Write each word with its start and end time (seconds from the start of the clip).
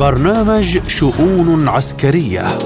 برنامج 0.00 0.78
شؤون 0.88 1.68
عسكرية. 1.68 2.58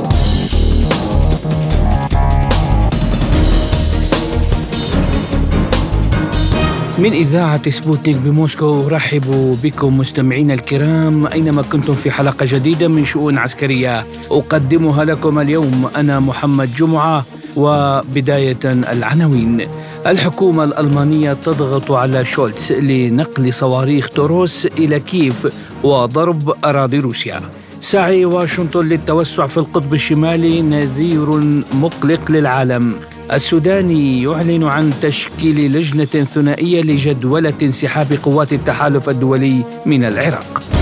من 6.98 7.12
إذاعة 7.12 7.70
سبوتنيك 7.70 8.16
بموسكو 8.16 8.86
أرحب 8.86 9.58
بكم 9.62 9.98
مستمعينا 9.98 10.54
الكرام 10.54 11.26
أينما 11.26 11.62
كنتم 11.62 11.94
في 11.94 12.10
حلقة 12.10 12.46
جديدة 12.48 12.88
من 12.88 13.04
شؤون 13.04 13.38
عسكرية. 13.38 14.06
أقدمها 14.30 15.04
لكم 15.04 15.38
اليوم 15.38 15.90
أنا 15.96 16.20
محمد 16.20 16.74
جمعة 16.74 17.24
وبداية 17.56 18.58
العناوين. 18.64 19.66
الحكومة 20.06 20.64
الألمانية 20.64 21.32
تضغط 21.32 21.92
على 21.92 22.24
شولتز 22.24 22.72
لنقل 22.72 23.52
صواريخ 23.52 24.08
توروس 24.08 24.66
إلى 24.66 25.00
كييف 25.00 25.48
وضرب 25.82 26.54
أراضي 26.64 26.98
روسيا 26.98 27.40
سعي 27.80 28.24
واشنطن 28.24 28.88
للتوسع 28.88 29.46
في 29.46 29.56
القطب 29.56 29.94
الشمالي 29.94 30.62
نذير 30.62 31.28
مقلق 31.72 32.30
للعالم 32.30 32.94
السوداني 33.32 34.22
يعلن 34.22 34.64
عن 34.64 34.92
تشكيل 35.00 35.72
لجنة 35.72 36.24
ثنائية 36.24 36.82
لجدولة 36.82 37.54
انسحاب 37.62 38.18
قوات 38.22 38.52
التحالف 38.52 39.08
الدولي 39.08 39.64
من 39.86 40.04
العراق. 40.04 40.73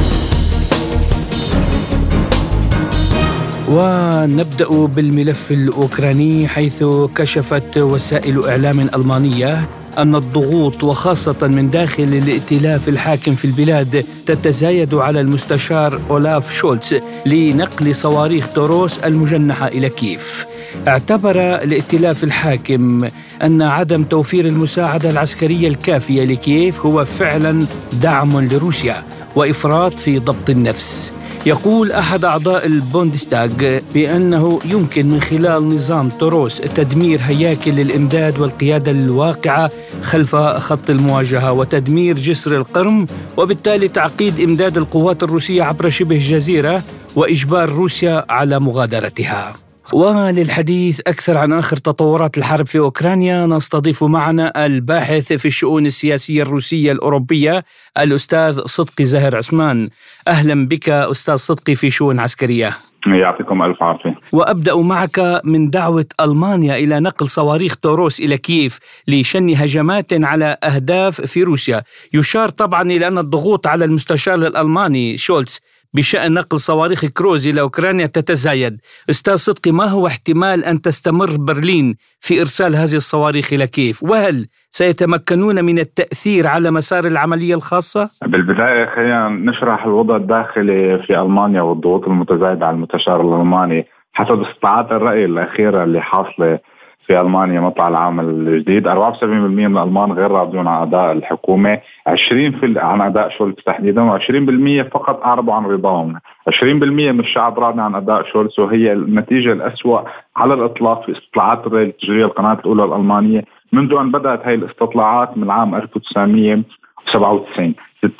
ونبدأ 3.72 4.68
بالملف 4.86 5.52
الأوكراني 5.52 6.48
حيث 6.48 6.84
كشفت 7.16 7.78
وسائل 7.78 8.44
إعلام 8.44 8.80
ألمانية 8.80 9.68
أن 9.98 10.14
الضغوط 10.14 10.84
وخاصة 10.84 11.36
من 11.42 11.70
داخل 11.70 12.02
الائتلاف 12.02 12.88
الحاكم 12.88 13.34
في 13.34 13.44
البلاد 13.44 14.04
تتزايد 14.26 14.94
على 14.94 15.20
المستشار 15.20 16.00
أولاف 16.10 16.52
شولتز 16.52 17.00
لنقل 17.26 17.94
صواريخ 17.94 18.48
توروس 18.54 18.98
المجنحة 18.98 19.66
إلى 19.68 19.88
كييف. 19.88 20.46
اعتبر 20.88 21.36
الائتلاف 21.38 22.24
الحاكم 22.24 23.08
أن 23.42 23.62
عدم 23.62 24.04
توفير 24.04 24.46
المساعدة 24.46 25.10
العسكرية 25.10 25.68
الكافية 25.68 26.24
لكييف 26.24 26.86
هو 26.86 27.04
فعلا 27.04 27.66
دعم 27.92 28.40
لروسيا 28.40 29.04
وإفراط 29.36 29.98
في 29.98 30.18
ضبط 30.18 30.50
النفس 30.50 31.12
يقول 31.46 31.92
أحد 31.92 32.24
أعضاء 32.24 32.66
البوندستاغ 32.66 33.80
بأنه 33.94 34.60
يمكن 34.64 35.06
من 35.06 35.20
خلال 35.20 35.68
نظام 35.68 36.08
توروس 36.08 36.56
تدمير 36.56 37.20
هياكل 37.22 37.80
الامداد 37.80 38.38
والقيادة 38.38 38.90
الواقعة 38.90 39.70
خلف 40.02 40.36
خط 40.36 40.90
المواجهة 40.90 41.52
وتدمير 41.52 42.16
جسر 42.16 42.56
القرم 42.56 43.06
وبالتالي 43.36 43.88
تعقيد 43.88 44.40
إمداد 44.40 44.78
القوات 44.78 45.22
الروسية 45.22 45.62
عبر 45.62 45.88
شبه 45.88 46.16
الجزيره 46.16 46.82
وإجبار 47.16 47.68
روسيا 47.70 48.24
على 48.28 48.60
مغادرتها. 48.60 49.61
وللحديث 49.92 51.00
أكثر 51.00 51.38
عن 51.38 51.52
آخر 51.52 51.76
تطورات 51.76 52.38
الحرب 52.38 52.66
في 52.66 52.78
أوكرانيا 52.78 53.46
نستضيف 53.46 54.04
معنا 54.04 54.66
الباحث 54.66 55.32
في 55.32 55.46
الشؤون 55.46 55.86
السياسية 55.86 56.42
الروسية 56.42 56.92
الأوروبية 56.92 57.64
الأستاذ 57.98 58.60
صدقي 58.66 59.04
زاهر 59.04 59.36
عثمان. 59.36 59.88
أهلا 60.28 60.68
بك 60.68 60.88
أستاذ 60.88 61.36
صدقي 61.36 61.74
في 61.74 61.90
شؤون 61.90 62.20
عسكرية. 62.20 62.70
يعطيكم 63.06 63.62
ألف 63.62 63.82
عافية. 63.82 64.14
وأبدأ 64.32 64.76
معك 64.76 65.40
من 65.44 65.70
دعوة 65.70 66.06
ألمانيا 66.20 66.76
إلى 66.76 67.00
نقل 67.00 67.28
صواريخ 67.28 67.76
توروس 67.76 68.20
إلى 68.20 68.38
كييف 68.38 68.78
لشن 69.08 69.54
هجمات 69.54 70.12
على 70.12 70.56
أهداف 70.64 71.20
في 71.20 71.42
روسيا، 71.42 71.82
يشار 72.14 72.48
طبعا 72.48 72.82
إلى 72.82 73.08
أن 73.08 73.18
الضغوط 73.18 73.66
على 73.66 73.84
المستشار 73.84 74.34
الألماني 74.34 75.16
شولتز 75.16 75.60
بشأن 75.94 76.34
نقل 76.34 76.60
صواريخ 76.60 77.04
كروز 77.04 77.48
إلى 77.48 77.60
أوكرانيا 77.60 78.06
تتزايد. 78.06 78.80
أستاذ 79.10 79.36
صدقي 79.36 79.72
ما 79.72 79.84
هو 79.84 80.06
احتمال 80.06 80.64
أن 80.64 80.80
تستمر 80.80 81.36
برلين 81.38 81.96
في 82.20 82.40
إرسال 82.40 82.76
هذه 82.76 82.96
الصواريخ 82.96 83.52
إلى 83.52 83.66
كيف 83.66 84.02
وهل 84.02 84.46
سيتمكنون 84.70 85.64
من 85.64 85.78
التأثير 85.78 86.46
على 86.46 86.70
مسار 86.70 87.04
العملية 87.04 87.54
الخاصة؟ 87.54 88.10
بالبداية 88.26 88.94
خلينا 88.94 89.28
نشرح 89.28 89.84
الوضع 89.84 90.16
الداخلي 90.16 91.02
في 91.06 91.20
ألمانيا 91.20 91.62
والضغوط 91.62 92.04
المتزايدة 92.04 92.66
على 92.66 92.74
المستشار 92.74 93.20
الألماني. 93.20 93.86
حسب 94.12 94.42
استطلاعات 94.42 94.86
الرأي 94.90 95.24
الأخيرة 95.24 95.84
اللي 95.84 96.00
حاصلة 96.00 96.58
في 97.06 97.20
ألمانيا 97.20 97.60
مطلع 97.60 97.88
العام 97.88 98.20
الجديد. 98.20 98.88
74% 98.88 99.24
من 99.24 99.78
الألمان 99.78 100.12
غير 100.12 100.30
راضيون 100.30 100.66
عن 100.66 100.82
أداء 100.82 101.12
الحكومة. 101.12 101.80
20 102.06 102.52
في 102.52 102.80
عن 102.80 103.00
أداء 103.00 103.28
شولتز 103.38 103.64
تحديدا 103.64 104.18
و20% 104.18 104.90
فقط 104.92 105.22
اعربوا 105.24 105.54
عن 105.54 105.64
رضاهم. 105.64 106.18
20% 106.48 107.12
من 107.12 107.20
الشعب 107.20 107.58
راضي 107.58 107.80
عن 107.80 107.94
أداء 107.94 108.22
شولتز 108.32 108.60
وهي 108.60 108.92
النتيجة 108.92 109.52
الاسوء 109.52 110.02
على 110.36 110.54
الإطلاق 110.54 111.06
في 111.06 111.12
استطلاعات 111.12 111.66
الرأي 111.66 111.84
التجارية 111.84 112.24
القناة 112.24 112.52
الأولى 112.52 112.84
الألمانية 112.84 113.44
منذ 113.72 113.94
أن 113.94 114.10
بدأت 114.10 114.46
هذه 114.46 114.54
الاستطلاعات 114.54 115.38
من 115.38 115.50
عام 115.50 115.74
1997 115.74 117.74
60% 118.06 118.10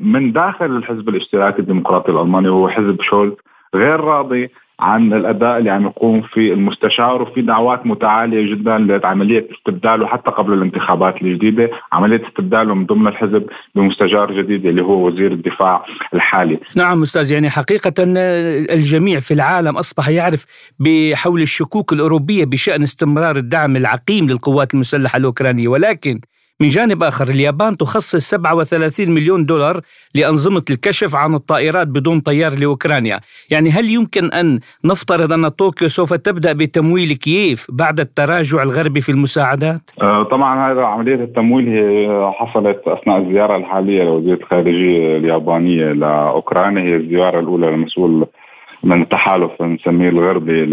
من 0.00 0.32
داخل 0.32 0.66
الحزب 0.66 1.08
الاشتراكي 1.08 1.58
الديمقراطي 1.58 2.12
الألماني 2.12 2.48
وهو 2.48 2.68
حزب 2.68 3.02
شولتز 3.02 3.36
غير 3.74 4.00
راضي 4.00 4.50
عن 4.80 5.12
الأداء 5.12 5.58
اللي 5.58 5.70
عم 5.70 5.86
يقوم 5.86 6.22
في 6.22 6.52
المستشار 6.52 7.22
وفي 7.22 7.42
دعوات 7.42 7.86
متعالية 7.86 8.54
جدا 8.54 8.78
لعملية 8.78 9.48
استبداله 9.58 10.06
حتى 10.06 10.30
قبل 10.30 10.52
الانتخابات 10.52 11.22
الجديدة، 11.22 11.70
عملية 11.92 12.28
استبداله 12.28 12.74
من 12.74 12.86
ضمن 12.86 13.06
الحزب 13.06 13.46
بمستشار 13.74 14.42
جديد 14.42 14.66
اللي 14.66 14.82
هو 14.82 15.06
وزير 15.06 15.32
الدفاع 15.32 15.84
الحالي. 16.14 16.58
نعم 16.76 17.02
أستاذ 17.02 17.32
يعني 17.32 17.50
حقيقة 17.50 17.94
الجميع 18.74 19.20
في 19.20 19.34
العالم 19.34 19.76
أصبح 19.76 20.08
يعرف 20.08 20.46
بحول 20.80 21.40
الشكوك 21.42 21.92
الأوروبية 21.92 22.44
بشأن 22.44 22.82
استمرار 22.82 23.36
الدعم 23.36 23.76
العقيم 23.76 24.26
للقوات 24.26 24.74
المسلحة 24.74 25.16
الأوكرانية 25.16 25.68
ولكن 25.68 26.20
من 26.60 26.68
جانب 26.68 27.02
آخر 27.02 27.28
اليابان 27.28 27.76
تخصص 27.76 28.16
37 28.16 29.10
مليون 29.14 29.46
دولار 29.46 29.76
لأنظمة 30.14 30.62
الكشف 30.70 31.16
عن 31.16 31.34
الطائرات 31.34 31.88
بدون 31.88 32.20
طيار 32.20 32.52
لأوكرانيا 32.60 33.20
يعني 33.50 33.70
هل 33.70 33.90
يمكن 33.90 34.24
أن 34.24 34.58
نفترض 34.84 35.32
أن 35.32 35.48
طوكيو 35.48 35.88
سوف 35.88 36.14
تبدأ 36.14 36.52
بتمويل 36.52 37.12
كييف 37.12 37.66
بعد 37.72 38.00
التراجع 38.00 38.62
الغربي 38.62 39.00
في 39.00 39.12
المساعدات؟ 39.12 39.80
آه 40.02 40.22
طبعا 40.22 40.72
هذا 40.72 40.82
عملية 40.82 41.14
التمويل 41.14 41.68
هي 41.68 42.30
حصلت 42.32 42.82
أثناء 42.86 43.18
الزيارة 43.18 43.56
الحالية 43.56 44.02
لوزير 44.02 44.34
الخارجية 44.34 45.16
اليابانية 45.16 45.92
لأوكرانيا 45.92 46.82
هي 46.82 46.96
الزيارة 46.96 47.40
الأولى 47.40 47.66
للمسؤول 47.66 48.26
من 48.84 49.02
التحالف 49.02 49.62
نسميه 49.62 50.08
الغربي 50.08 50.64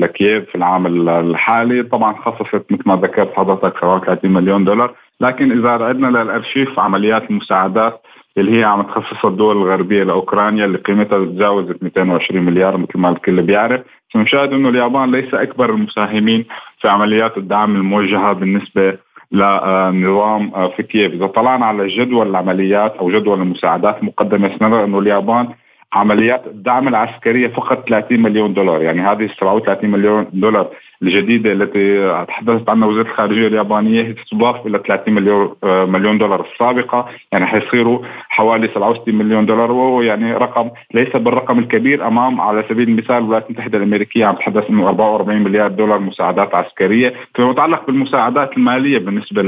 لكييف 0.00 0.44
في 0.50 0.54
العام 0.54 1.08
الحالي. 1.08 1.82
طبعا 1.82 2.14
خصصت 2.14 2.72
مثل 2.72 2.82
ما 2.86 2.96
ذكرت 2.96 3.34
حضرتك 3.36 3.76
حوالي 3.76 4.04
30 4.06 4.30
مليون 4.32 4.64
دولار. 4.64 4.94
لكن 5.20 5.58
إذا 5.58 5.70
عدنا 5.84 6.06
للأرشيف 6.06 6.78
عمليات 6.78 7.30
المساعدات 7.30 8.00
اللي 8.38 8.58
هي 8.60 8.64
عم 8.64 8.82
تخصصها 8.82 9.30
الدول 9.30 9.56
الغربية 9.56 10.02
لأوكرانيا 10.04 10.64
اللي 10.64 10.78
قيمتها 10.78 11.24
تجاوزت 11.24 11.82
220 11.82 12.42
مليار 12.42 12.76
مثل 12.76 12.98
ما 12.98 13.08
الكل 13.08 13.42
بيعرف. 13.42 13.80
فنشاهد 14.14 14.52
إنه 14.52 14.68
اليابان 14.68 15.10
ليس 15.10 15.34
أكبر 15.34 15.70
المساهمين 15.70 16.44
في 16.80 16.88
عمليات 16.88 17.36
الدعم 17.38 17.76
الموجهة 17.76 18.32
بالنسبة 18.32 18.98
لنظام 19.32 20.68
في 20.76 20.82
كييف، 20.82 21.12
إذا 21.12 21.26
طلعنا 21.26 21.66
على 21.66 21.88
جدول 21.88 22.28
العمليات 22.30 22.96
أو 22.96 23.10
جدول 23.10 23.40
المساعدات 23.40 23.98
المقدمه 24.00 24.58
سنرى 24.58 24.84
إنه 24.84 24.98
اليابان 24.98 25.48
عمليات 25.94 26.46
الدعم 26.46 26.88
العسكرية 26.88 27.48
فقط 27.48 27.88
30 27.88 28.22
مليون 28.22 28.54
دولار. 28.54 28.82
يعني 28.82 29.02
هذه 29.02 29.30
37 29.38 29.90
مليون 29.90 30.26
دولار 30.32 30.68
الجديدة 31.02 31.52
التي 31.52 32.24
تحدثت 32.28 32.68
عنها 32.68 32.88
وزاره 32.88 33.06
الخارجية 33.06 33.46
اليابانية 33.46 34.14
تضاف 34.32 34.66
إلى 34.66 34.78
30 34.86 35.14
مليون 35.14 35.54
آه، 35.64 35.84
مليون 35.84 36.18
دولار. 36.18 36.46
السابقة 36.52 37.08
يعني 37.32 37.46
حيصيروا 37.46 37.98
حوالي 38.28 38.68
67 38.68 39.14
مليون 39.14 39.46
دولار. 39.46 39.72
وهو 39.72 40.02
يعني 40.02 40.32
رقم 40.32 40.70
ليس 40.94 41.16
بالرقم 41.16 41.58
الكبير 41.58 42.06
أمام 42.06 42.40
على 42.40 42.64
سبيل 42.68 42.88
المثال 42.88 43.16
الولايات 43.16 43.46
المتحدة 43.46 43.78
الأمريكية 43.78 44.26
عم 44.26 44.34
تتحدث 44.34 44.70
إنه 44.70 44.88
44 44.88 45.42
مليار 45.42 45.70
دولار 45.70 45.98
مساعدات 45.98 46.54
عسكرية. 46.54 47.14
فيما 47.34 47.50
يتعلق 47.50 47.86
بالمساعدات 47.86 48.56
المالية 48.56 48.98
بالنسبة 48.98 49.42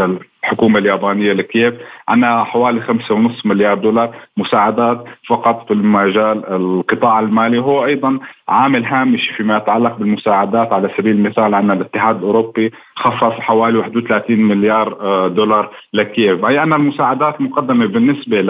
للحكومه 0.46 0.78
اليابانية 0.78 1.32
لكييف 1.32 1.75
عندنا 2.08 2.44
حوالي 2.44 2.81
5.5 2.81 3.46
مليار 3.46 3.78
دولار 3.78 4.14
مساعدات 4.37 5.04
فقط 5.28 5.66
في 5.66 5.72
المجال 5.72 6.46
القطاع 6.46 7.20
المالي. 7.20 7.58
وهو 7.58 7.84
أيضا 7.84 8.19
عامل 8.48 8.84
هامشي 8.84 9.34
فيما 9.34 9.56
يتعلق 9.56 9.96
بالمساعدات 9.98 10.72
على 10.72 10.90
سبيل 10.96 11.16
المثال 11.16 11.54
عندنا 11.54 11.72
الاتحاد 11.72 12.16
الأوروبي 12.16 12.72
خصص 12.96 13.40
حوالي 13.40 13.78
31 13.78 14.37
مليار 14.37 14.96
آه، 15.00 15.28
دولار 15.28 15.70
لكييف. 15.93 16.44
أي 16.44 16.62
أن 16.62 16.72
المساعدات 16.72 17.40
المقدمه 17.40 17.87
بالنسبة 17.87 18.40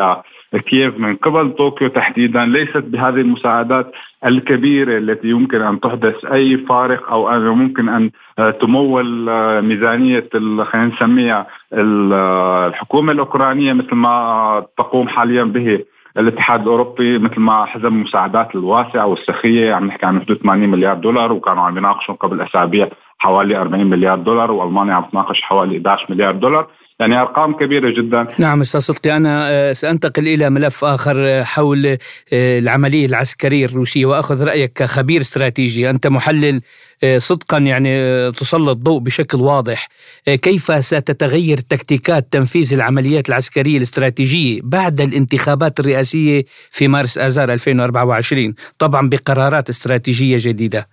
لكييف 0.52 0.98
من 0.98 1.16
قبل 1.16 1.50
طوكيو 1.50 1.88
تحديدا 1.88 2.44
ليست 2.44 2.76
بهذه 2.76 3.20
المساعدات 3.20 3.92
الكبيرة 4.26 4.98
التي 4.98 5.28
يمكن 5.28 5.62
أن 5.62 5.80
تحدث 5.80 6.24
أي 6.24 6.56
فارق 6.56 7.10
أو 7.10 7.30
أن 7.30 7.40
ممكن 7.40 7.88
أن 7.88 8.10
آه، 8.38 8.50
تمول 8.50 9.28
آه، 9.28 9.60
ميزانية 9.60 10.28
خلينا 10.32 10.86
نسميها 10.96 11.46
الحكومة 11.72 13.12
الأوكرانية 13.12 13.72
مثل 13.72 13.94
ما 13.94 14.66
تقوم 14.78 15.08
حاليا 15.08 15.44
به 15.44 15.84
الاتحاد 16.18 16.60
الأوروبي 16.60 17.18
مثل 17.18 17.40
ما 17.40 17.64
حزم 17.64 17.86
المساعدات 17.86 18.54
الواسعة 18.54 19.06
والسخية. 19.06 19.74
عم 19.74 19.86
نحكي 19.86 20.06
عن 20.06 20.20
حدود 20.20 20.36
80 20.36 20.68
مليار 20.68 20.94
دولار 20.94 21.32
وكانوا 21.32 21.62
عم 21.62 21.78
يناقشوا 21.78 22.14
قبل 22.14 22.40
أسابيع 22.40 22.88
حوالي 23.18 23.56
40 23.56 23.86
مليار 23.86 24.18
دولار 24.18 24.52
وألمانيا 24.52 24.94
عم 24.94 25.04
تناقش 25.12 25.42
حوالي 25.42 25.76
11 25.76 26.06
مليار 26.10 26.32
دولار. 26.32 26.66
يعني 27.00 27.20
أرقام 27.20 27.56
كبيرة 27.56 27.90
جدا. 28.00 28.26
نعم 28.38 28.60
أستاذ 28.60 28.80
صدقي 28.80 29.16
أنا 29.16 29.50
آه، 29.50 29.72
سأنتقل 29.72 30.28
إلى 30.28 30.50
ملف 30.50 30.84
آخر 30.84 31.16
آه، 31.18 31.42
حول 31.42 31.86
آه، 31.86 32.58
العملية 32.58 33.06
العسكرية 33.06 33.66
الروسية 33.66 34.06
وأخذ 34.06 34.44
رأيك 34.44 34.72
كخبير 34.72 35.20
استراتيجي. 35.20 35.90
أنت 35.90 36.06
محلل 36.06 36.60
صدقا 37.04 37.58
يعني 37.58 37.88
آه، 37.88 38.30
تسلط 38.30 38.78
ضوء 38.78 39.00
بشكل 39.00 39.38
واضح. 39.38 39.88
آه، 40.28 40.34
كيف 40.34 40.62
ستتغير 40.62 41.56
تكتيكات 41.56 42.24
تنفيذ 42.32 42.74
العمليات 42.74 43.28
العسكرية 43.28 43.76
الاستراتيجية 43.76 44.60
بعد 44.64 45.00
الانتخابات 45.00 45.80
الرئاسية 45.80 46.42
في 46.70 46.88
مارس 46.88 47.18
آذار 47.18 47.52
2024 47.52 48.54
طبعا 48.78 49.08
بقرارات 49.08 49.68
استراتيجية 49.68 50.36
جديدة. 50.40 50.86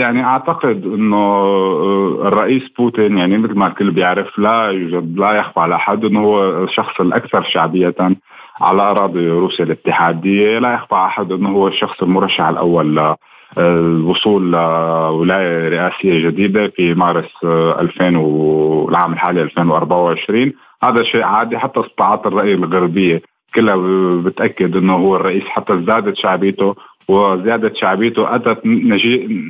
يعني 0.00 0.24
أعتقد 0.24 0.84
أنه 0.84 1.46
الرئيس 2.28 2.62
بوتين 2.78 3.18
يعني 3.18 3.38
مثل 3.38 3.54
ما 3.54 3.66
الكل 3.66 3.90
بيعرف 3.90 4.38
لا 4.38 4.70
يوجد 4.70 5.18
لا 5.18 5.32
يخفى 5.32 5.60
على 5.60 5.74
أحد 5.74 6.04
أنه 6.04 6.20
هو 6.20 6.64
الشخص 6.64 7.00
الأكثر 7.00 7.48
شعبية 7.52 7.94
على 8.60 8.82
أراضي 8.82 9.28
روسيا 9.28 9.64
الاتحادية 9.64 10.58
لا 10.58 10.74
يخفى 10.74 10.94
على 10.94 11.06
أحد 11.06 11.32
أنه 11.32 11.48
هو 11.48 11.68
الشخص 11.68 12.02
المرشح 12.02 12.48
الأول 12.48 13.16
الوصول 13.58 14.50
لولاية 14.52 15.68
رئاسية 15.68 16.28
جديدة 16.28 16.68
في 16.68 16.94
مارس 16.94 17.30
2000 17.44 18.16
والعام 18.18 19.12
الحالي 19.12 19.42
2024 19.42 20.52
هذا 20.82 21.02
شيء 21.02 21.22
عادي 21.22 21.58
حتى 21.58 21.80
استطاعات 21.80 22.26
الرأي 22.26 22.54
الغربية 22.54 23.22
كلها 23.54 23.76
بتأكد 24.22 24.76
إنه 24.76 24.96
هو 24.96 25.16
الرئيس 25.16 25.44
حتى 25.44 25.74
ازدادت 25.74 26.16
شعبيته 26.16 26.74
وزيادة 27.08 27.72
شعبيته 27.74 28.34
أتت 28.34 28.66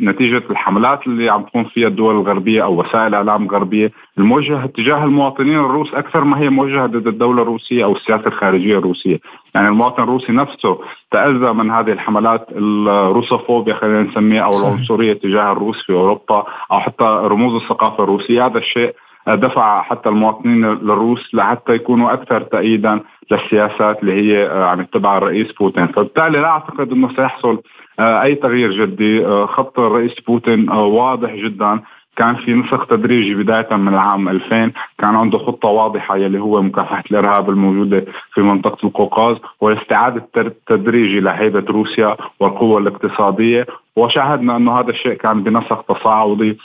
نتيجة 0.03 0.43
الحملات 0.51 1.07
اللي 1.07 1.29
عم 1.29 1.43
تقوم 1.43 1.65
فيها 1.65 1.89
الدول 1.89 2.15
الغربية 2.15 2.65
أو 2.65 2.81
وسائل 2.81 3.07
الإعلام 3.07 3.43
الغربية 3.43 3.93
الموجهة 4.19 4.67
تجاه 4.67 5.05
المواطنين 5.05 5.59
الروس 5.59 5.95
أكثر 5.95 6.25
ما 6.25 6.41
هي 6.41 6.49
موجهة 6.49 6.87
ضد 6.87 7.07
الدولة 7.07 7.43
الروسية 7.43 7.85
أو 7.85 7.97
السياسة 7.97 8.27
الخارجية 8.27 8.79
الروسية. 8.79 9.19
يعني 9.55 9.69
المواطن 9.69 10.03
الروسي 10.03 10.33
نفسه 10.33 10.79
تأذى 11.11 11.53
من 11.53 11.71
هذه 11.71 11.93
الحملات 11.93 12.47
الروسوفوبيا 12.53 13.75
خلينا 13.75 14.03
نسميها 14.03 14.43
أو 14.43 14.51
العنصرية 14.61 15.13
تجاه 15.13 15.53
الروس 15.53 15.87
في 15.87 15.93
أوروبا 15.93 16.45
أو 16.73 16.81
حتى 16.81 17.05
رموز 17.05 17.63
الثقافة 17.63 18.05
الروسية. 18.05 18.47
هذا 18.47 18.59
الشيء 18.59 18.95
دفع 19.35 19.83
حتى 19.83 20.09
المواطنين 20.09 20.65
الروس 20.65 21.35
لحتى 21.35 21.73
يكونوا 21.73 22.13
أكثر 22.13 22.43
تأييدا 22.43 23.01
للسياسات 23.31 24.01
اللي 24.03 24.13
هي 24.13 24.47
آه، 24.47 24.65
عم 24.65 24.81
يتبعها 24.81 25.19
الرئيس 25.19 25.53
بوتين، 25.53 25.87
فبالتالي 25.87 26.39
لا 26.39 26.49
أعتقد 26.49 26.93
إنه 26.93 27.15
سيحصل 27.17 27.63
آه، 27.99 28.23
أي 28.23 28.35
تغيير 28.35 28.85
جدي، 28.85 29.27
آه، 29.27 29.47
خط 29.47 29.79
الرئيس 29.79 30.21
بوتين 30.27 30.71
واضح 30.71 31.35
جدا 31.35 31.81
كان 32.17 32.37
في 32.37 32.55
نسخ 32.55 32.87
تدريجي 32.87 33.35
بداية 33.35 33.77
من 33.77 33.89
العام 33.89 34.29
2000 34.29 34.73
كان 34.99 35.15
عنده 35.17 35.39
خطة 35.39 35.69
واضحة 35.69 36.17
يلي 36.17 36.41
هو 36.41 36.63
مكافحة 36.63 37.05
الإرهاب 37.11 37.51
الموجودة 37.51 38.05
في 38.35 38.41
منطقة 38.41 38.87
القوقاز 38.87 39.37
والاستعادة 39.61 40.29
التدريجي 40.37 41.21
لهيبة 41.21 41.65
روسيا 41.69 42.17
والقوة 42.41 42.79
الاقتصادية. 42.79 43.67
وشاهدنا 43.97 44.57
أنه 44.57 44.81
هذا 44.81 44.91
الشيء 44.91 45.15
كان 45.15 45.43
بنسق 45.43 45.95
تصاعدي 45.95 46.59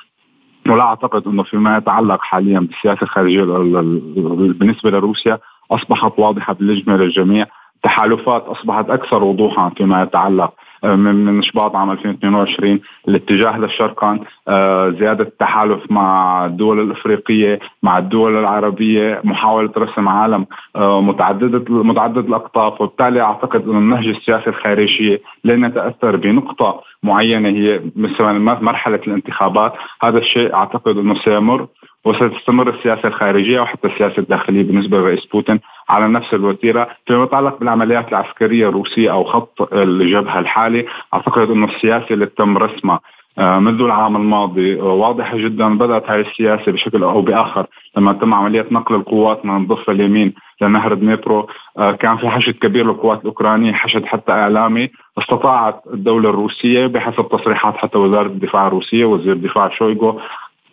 ولا 0.69 0.83
أعتقد 0.83 1.27
إنه 1.27 1.43
فيما 1.43 1.77
يتعلق 1.77 2.21
حاليا 2.21 2.59
بالسياسة 2.59 3.01
الخارجية 3.01 3.43
بالنسبة 4.53 4.89
لروسيا 4.89 5.39
أصبحت 5.71 6.19
واضحة 6.19 6.53
بالجمله 6.53 6.97
للجميع. 6.97 7.45
تحالفات 7.83 8.43
أصبحت 8.43 8.89
أكثر 8.89 9.23
وضوحا 9.23 9.69
فيما 9.69 10.03
يتعلق 10.03 10.53
من 10.83 11.15
من 11.25 11.43
شباط 11.43 11.75
عام 11.75 11.91
2022 11.91 12.79
الاتجاه 13.07 13.57
للشرقان 13.57 14.19
آه، 14.47 14.89
زيادة 14.89 15.23
التحالف 15.23 15.91
مع 15.91 16.45
الدول 16.45 16.79
الأفريقية 16.79 17.59
مع 17.83 17.97
الدول 17.97 18.39
العربية 18.39 19.21
محاولة 19.23 19.71
رسم 19.77 20.07
عالم 20.07 20.45
آه، 20.75 21.01
متعددة 21.01 21.83
متعدد 21.83 22.25
الاقطاب 22.25 22.81
وبالتالي 22.81 23.21
أعتقد 23.21 23.67
أن 23.67 23.77
النهج 23.77 24.07
السياسي 24.07 24.49
الخارجي 24.49 25.21
لن 25.43 25.65
يتأثر 25.65 26.15
بنقطة 26.15 26.81
معينة 27.03 27.49
هي 27.49 27.81
مثل 27.95 28.23
مرحلة 28.39 28.99
الانتخابات. 29.07 29.73
هذا 30.03 30.17
الشيء 30.17 30.53
أعتقد 30.53 30.97
أنه 30.97 31.15
سيمر. 31.23 31.67
وستستمر 32.05 32.69
السياسة 32.69 33.07
الخارجية 33.07 33.61
وحتى 33.61 33.87
السياسة 33.87 34.17
الداخلية 34.17 34.63
بالنسبة 34.63 34.97
للرئيس 34.97 35.25
بوتين 35.25 35.59
على 35.89 36.07
نفس 36.07 36.33
الوتيرة. 36.33 36.87
فيما 37.07 37.23
يتعلق 37.23 37.59
بالعمليات 37.59 38.09
العسكرية 38.09 38.69
الروسية 38.69 39.11
أو 39.11 39.23
خط 39.23 39.73
الجبهة 39.73 40.39
الحالي 40.39 40.85
أعتقد 41.13 41.49
انه 41.49 41.67
السياسة 41.75 42.07
اللي 42.11 42.25
تم 42.25 42.57
رسمها 42.57 42.99
آه، 43.37 43.59
منذ 43.59 43.81
العام 43.81 44.15
الماضي 44.15 44.79
آه، 44.79 44.83
واضحة 44.83 45.37
جدا 45.37 45.77
بدأت 45.77 46.09
هذه 46.09 46.19
السياسة 46.19 46.71
بشكل 46.71 47.03
أو 47.03 47.21
بآخر. 47.21 47.65
لما 47.97 48.13
تم 48.13 48.33
عملية 48.33 48.65
نقل 48.71 48.95
القوات 48.95 49.45
من 49.45 49.57
الضفة 49.57 49.93
اليمين 49.93 50.33
لنهر 50.61 50.93
دنيبرو 50.93 51.47
آه، 51.77 51.91
كان 51.91 52.17
في 52.17 52.29
حشد 52.29 52.53
كبير 52.53 52.85
للقوات 52.85 53.21
الأوكرانية 53.21 53.73
حشد 53.73 54.05
حتى 54.05 54.31
إعلامي. 54.31 54.89
استطاعت 55.17 55.81
الدولة 55.93 56.29
الروسية 56.29 56.87
بحسب 56.87 57.27
تصريحات 57.29 57.77
حتى 57.77 57.97
وزارة 57.97 58.27
الدفاع 58.27 58.67
الروسية 58.67 59.05
وزير 59.05 59.33
الدفاع 59.33 59.69
شويغو 59.69 60.19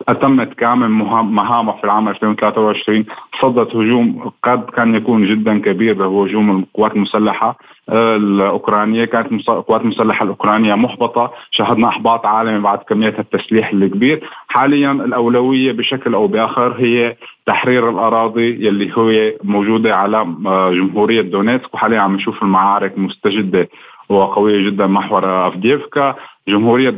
أتمت 0.07 0.53
كامل 0.53 0.89
مهامها 0.89 1.73
في 1.73 1.83
العام 1.83 2.09
2023 2.09 3.05
صدت 3.41 3.75
هجوم 3.75 4.31
قد 4.43 4.63
كان 4.63 4.95
يكون 4.95 5.25
جدا 5.25 5.59
كبير 5.59 6.01
وهو 6.01 6.23
هجوم 6.23 6.59
القوات 6.59 6.95
المسلحة 6.95 7.57
آه، 7.89 8.15
الأوكرانية. 8.15 9.05
كانت 9.05 9.31
القوات 9.31 9.81
المسلحة 9.81 10.23
الأوكرانية 10.23 10.75
محبطة. 10.75 11.31
شهدنا 11.51 11.87
إحباط 11.87 12.25
عالمي 12.25 12.59
بعد 12.59 12.77
كمية 12.77 13.15
التسليح 13.19 13.69
الكبير. 13.69 14.29
حاليا 14.47 14.91
الأولوية 14.91 15.71
بشكل 15.71 16.13
أو 16.13 16.27
بآخر 16.27 16.75
هي 16.77 17.15
تحرير 17.45 17.89
الأراضي 17.89 18.67
يلي 18.67 18.91
هي 18.97 19.33
موجودة 19.43 19.95
على 19.95 20.17
آه، 20.45 20.71
جمهورية 20.71 21.21
دونيتسك. 21.21 21.73
وحاليا 21.73 21.99
عم 21.99 22.15
نشوف 22.15 22.43
المعارك 22.43 22.97
مستجدة. 22.97 23.69
وقوية 24.09 24.69
جدا 24.69 24.87
محور 24.87 25.47
أفديفكا. 25.47 26.15
جمهورية 26.47 26.89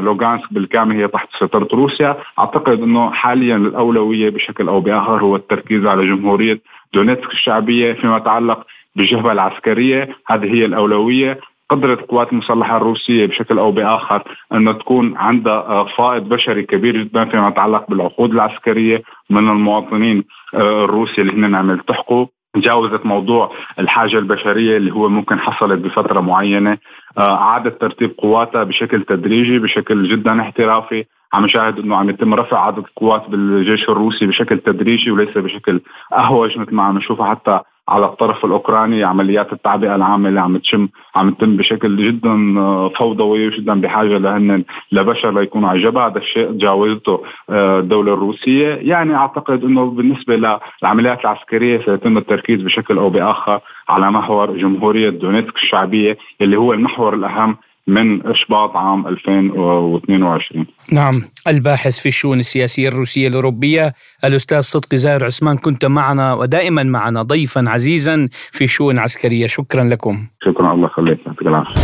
لوغانسك 0.00 0.52
بالكامل 0.52 0.96
هي 0.96 1.08
تحت 1.08 1.28
سيطرة 1.38 1.68
روسيا. 1.72 2.16
أعتقد 2.38 2.82
أنه 2.82 3.10
حاليا 3.10 3.56
الأولوية 3.56 4.30
بشكل 4.30 4.68
أو 4.68 4.80
بآخر 4.80 5.22
هو 5.22 5.36
التركيز 5.36 5.86
على 5.86 6.06
جمهورية 6.06 6.60
دونيتسك 6.94 7.30
الشعبية 7.30 7.92
فيما 7.92 8.16
يتعلق 8.16 8.66
بالجبهة 8.96 9.32
العسكرية. 9.32 10.08
هذه 10.26 10.54
هي 10.54 10.64
الأولوية. 10.64 11.40
قدرت 11.70 11.98
القوات 11.98 12.32
المسلحة 12.32 12.76
الروسية 12.76 13.26
بشكل 13.26 13.58
أو 13.58 13.70
بآخر 13.72 14.22
أن 14.52 14.78
تكون 14.78 15.16
عندها 15.16 15.84
فائض 15.84 16.28
بشري 16.28 16.62
كبير 16.62 17.02
جدا 17.02 17.24
فيما 17.24 17.48
يتعلق 17.48 17.90
بالعقود 17.90 18.30
العسكرية 18.30 19.02
من 19.30 19.48
المواطنين 19.48 20.24
آه، 20.54 20.84
الروس 20.84 21.18
اللي 21.18 21.32
هن 21.32 21.54
عم 21.54 21.70
يلتحقوا. 21.70 22.26
تجاوزت 22.54 23.06
موضوع 23.06 23.52
الحاجة 23.78 24.18
البشرية 24.18 24.76
اللي 24.76 24.90
هو 24.92 25.08
ممكن 25.08 25.38
حصلت 25.38 25.80
بفترة 25.80 26.20
معينة. 26.20 26.78
آه، 27.18 27.36
أعادت 27.36 27.80
ترتيب 27.80 28.14
قواتها 28.18 28.64
بشكل 28.64 29.04
تدريجي 29.04 29.58
بشكل 29.58 30.08
جدا 30.08 30.40
احترافي. 30.40 31.04
عم 31.32 31.44
نشاهد 31.44 31.78
إنه 31.78 31.96
عم 31.96 32.10
يتم 32.10 32.34
رفع 32.34 32.66
عدد 32.66 32.78
القوات 32.78 33.30
بالجيش 33.30 33.88
الروسي 33.88 34.26
بشكل 34.26 34.58
تدريجي 34.58 35.10
وليس 35.10 35.38
بشكل 35.38 35.80
أهوج 36.12 36.58
مثل 36.58 36.74
ما 36.74 36.82
عم 36.82 36.98
نشوفها 36.98 37.30
حتى 37.30 37.60
على 37.90 38.06
الطرف 38.06 38.44
الأوكراني 38.44 39.04
عمليات 39.04 39.52
التعبئة 39.52 39.94
العامة 39.94 40.28
اللي 40.28 40.40
عم 40.40 40.56
تشم 40.56 40.88
عم 41.16 41.30
تتم 41.30 41.56
بشكل 41.56 41.96
جدا 41.96 42.58
آه، 42.58 42.88
فوضوي 42.98 43.46
وجدا 43.46 43.80
بحاجة 43.80 44.18
لهن 44.18 44.64
لبشر 44.92 45.40
ليكونوا 45.40 45.68
على 45.68 45.78
الجبهه 45.78 46.06
هذا 46.06 46.18
الشيء 46.18 46.50
تجاوزته 46.52 47.22
آه، 47.50 47.78
الدولة 47.78 48.14
الروسية. 48.14 48.68
يعني 48.74 49.14
أعتقد 49.14 49.64
إنه 49.64 49.90
بالنسبة 49.90 50.36
للعمليات 50.82 51.20
العسكرية 51.20 51.80
سيتم 51.84 52.18
التركيز 52.18 52.62
بشكل 52.62 52.98
أو 52.98 53.10
بآخر 53.10 53.60
على 53.88 54.10
محور 54.10 54.56
جمهورية 54.56 55.10
دونيتسك 55.10 55.56
الشعبية 55.56 56.16
اللي 56.40 56.56
هو 56.56 56.72
المحور 56.72 57.14
الأهم 57.14 57.56
من 57.90 58.26
إشباط 58.26 58.76
عام 58.76 59.06
2022 59.06 60.66
نعم 60.92 61.22
الباحث 61.48 62.00
في 62.00 62.08
الشؤون 62.08 62.38
السياسية 62.40 62.88
الروسية 62.88 63.28
الأوروبية 63.28 63.92
الأستاذ 64.24 64.60
صدقي 64.60 64.96
زاهر 64.96 65.24
عثمان 65.24 65.56
كنت 65.56 65.84
معنا 65.84 66.34
ودائما 66.34 66.82
معنا 66.82 67.22
ضيفا 67.22 67.64
عزيزا 67.68 68.28
في 68.52 68.66
شؤون 68.66 68.98
عسكرية 68.98 69.46
شكرا 69.46 69.84
لكم. 69.84 70.26
شكرا 70.44 70.72
الله 70.72 70.86
يخليك 70.86 71.18
يعطيك 71.26 71.42
العافية. 71.42 71.80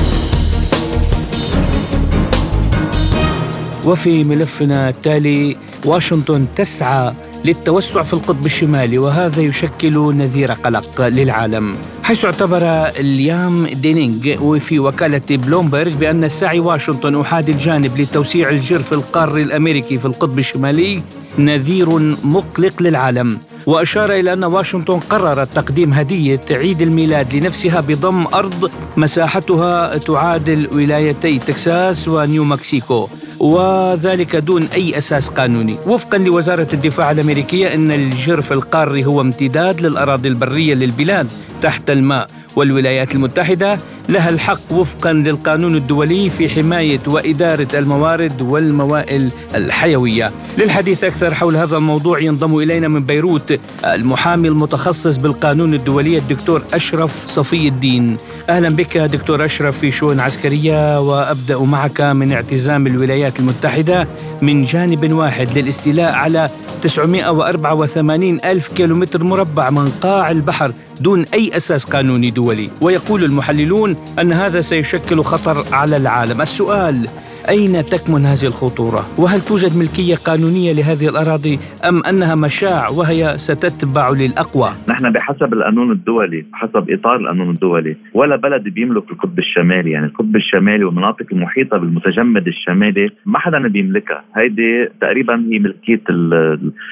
وفي 3.86 4.24
ملفنا 4.24 4.88
التالي 4.88 5.56
واشنطن 5.84 6.46
تسعى 6.56 7.12
للتوسع 7.46 8.02
في 8.02 8.12
القطب 8.12 8.46
الشمالي 8.46 8.98
وهذا 8.98 9.40
يشكل 9.40 10.14
نذير 10.14 10.52
قلق 10.52 11.06
للعالم. 11.06 11.76
حيث 12.02 12.24
اعتبر 12.24 12.62
اليام 12.98 13.66
دينينغ 13.66 14.42
وفي 14.42 14.78
وكالة 14.78 15.22
بلومبرغ 15.30 15.90
بأن 15.90 16.28
سعي 16.28 16.60
واشنطن 16.60 17.20
أحادي 17.20 17.52
الجانب 17.52 18.00
لتوسيع 18.00 18.48
الجرف 18.50 18.92
القاري 18.92 19.42
الأمريكي 19.42 19.98
في 19.98 20.06
القطب 20.06 20.38
الشمالي 20.38 21.02
نذير 21.38 21.88
مقلق 22.24 22.82
للعالم. 22.82 23.38
وأشار 23.66 24.12
إلى 24.12 24.32
أن 24.32 24.44
واشنطن 24.44 24.98
قررت 24.98 25.48
تقديم 25.54 25.92
هدية 25.92 26.40
عيد 26.50 26.82
الميلاد 26.82 27.34
لنفسها 27.34 27.80
بضم 27.80 28.26
أرض 28.34 28.70
مساحتها 28.96 29.98
تعادل 29.98 30.68
ولايتي 30.72 31.38
تكساس 31.38 32.08
ونيو 32.08 32.44
مكسيكو 32.44 33.08
وذلك 33.40 34.36
دون 34.36 34.68
أي 34.74 34.98
أساس 34.98 35.28
قانوني. 35.28 35.76
وفقا 35.86 36.18
لوزارة 36.18 36.68
الدفاع 36.72 37.10
الأمريكية 37.10 37.74
أن 37.74 37.92
الجرف 37.92 38.52
القاري 38.52 39.04
هو 39.04 39.20
امتداد 39.20 39.80
للأراضي 39.80 40.28
البرية 40.28 40.74
للبلاد. 40.74 41.26
تحت 41.66 41.90
الماء 41.90 42.28
والولايات 42.56 43.14
المتحدة 43.14 43.78
لها 44.08 44.30
الحق 44.30 44.72
وفقا 44.72 45.12
للقانون 45.12 45.76
الدولي 45.76 46.30
في 46.30 46.48
حماية 46.48 47.00
وإدارة 47.06 47.68
الموارد 47.74 48.42
والموائل 48.42 49.30
الحيوية. 49.54 50.32
للحديث 50.58 51.04
أكثر 51.04 51.34
حول 51.34 51.56
هذا 51.56 51.76
الموضوع 51.76 52.20
ينضم 52.20 52.58
إلينا 52.58 52.88
من 52.88 53.04
بيروت 53.04 53.60
المحامي 53.84 54.48
المتخصص 54.48 55.16
بالقانون 55.16 55.74
الدولي 55.74 56.18
الدكتور 56.18 56.62
أشرف 56.72 57.26
صفي 57.26 57.68
الدين. 57.68 58.16
أهلا 58.48 58.68
بك 58.68 58.98
دكتور 58.98 59.44
أشرف 59.44 59.78
في 59.78 59.90
شؤون 59.90 60.20
عسكرية 60.20 61.00
وأبدأ 61.00 61.58
معك 61.58 62.00
من 62.00 62.32
اعتزام 62.32 62.86
الولايات 62.86 63.40
المتحدة 63.40 64.08
من 64.42 64.64
جانب 64.64 65.12
واحد 65.12 65.58
للاستيلاء 65.58 66.12
على 66.12 66.50
984 66.82 68.40
ألف 68.44 68.68
كيلومتر 68.68 69.24
مربع 69.24 69.70
من 69.70 69.88
قاع 69.88 70.30
البحر 70.30 70.72
دون 71.00 71.24
أي 71.34 71.55
أساس 71.56 71.84
قانوني 71.84 72.30
دولي. 72.30 72.70
ويقول 72.82 73.24
المحللون 73.24 73.96
أن 74.20 74.32
هذا 74.32 74.60
سيشكل 74.60 75.18
خطر 75.22 75.74
على 75.74 75.96
العالم. 75.96 76.40
السؤال 76.40 77.08
أين 77.48 77.84
تكمن 77.84 78.24
هذه 78.24 78.46
الخطورة؟ 78.46 79.06
وهل 79.18 79.40
توجد 79.40 79.78
ملكية 79.78 80.14
قانونية 80.14 80.72
لهذه 80.72 81.08
الأراضي؟ 81.08 81.58
أم 81.88 82.02
أنها 82.10 82.34
مشاع 82.34 82.88
وهي 82.88 83.38
ستتبع 83.38 84.10
للأقوى؟ 84.10 84.70
نحن 84.88 85.12
بحسب 85.12 85.52
القانون 85.52 85.92
الدولي 85.92 86.46
حسب 86.52 86.90
إطار 86.90 87.16
القانون 87.16 87.50
الدولي 87.50 87.96
ولا 88.14 88.36
بلد 88.36 88.62
بيملك 88.62 89.10
القطب 89.10 89.38
الشمالي. 89.38 89.90
يعني 89.90 90.06
القطب 90.06 90.36
الشمالي 90.36 90.84
والمناطق 90.84 91.26
المحيطة 91.32 91.76
بالمتجمد 91.78 92.46
الشمالي 92.46 93.10
ما 93.26 93.38
حدا 93.38 93.68
بيملكها. 93.68 94.24
هيدي 94.36 94.88
تقريبا 95.00 95.34
هي 95.34 95.58
ملكية 95.58 96.02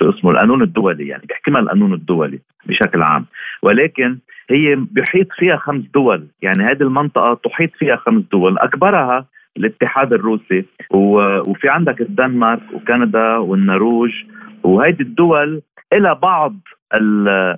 اسمه 0.03 0.31
القانون 0.31 0.63
الدولي 0.63 1.09
يعني 1.09 1.23
بيحكمها 1.29 1.61
القانون 1.61 1.95
الدولي 1.95 2.39
بشكل 2.67 3.03
عام. 3.03 3.27
ولكن 3.63 4.19
هي 4.51 4.77
بيحيط 4.77 5.27
فيها 5.33 5.57
خمس 5.57 5.85
دول. 5.95 6.27
يعني 6.43 6.65
هذه 6.65 6.83
المنطقة 6.83 7.35
تحيط 7.45 7.71
فيها 7.79 7.97
خمس 7.97 8.25
دول. 8.33 8.59
أكبرها 8.59 9.27
الاتحاد 9.57 10.13
الروسي 10.13 10.65
وفي 10.91 11.69
عندك 11.69 12.01
الدنمارك 12.01 12.63
وكندا 12.75 13.37
والنرويج. 13.37 14.13
وهيدي 14.63 15.03
الدول 15.03 15.63
إلى 15.93 16.15
بعض 16.15 16.55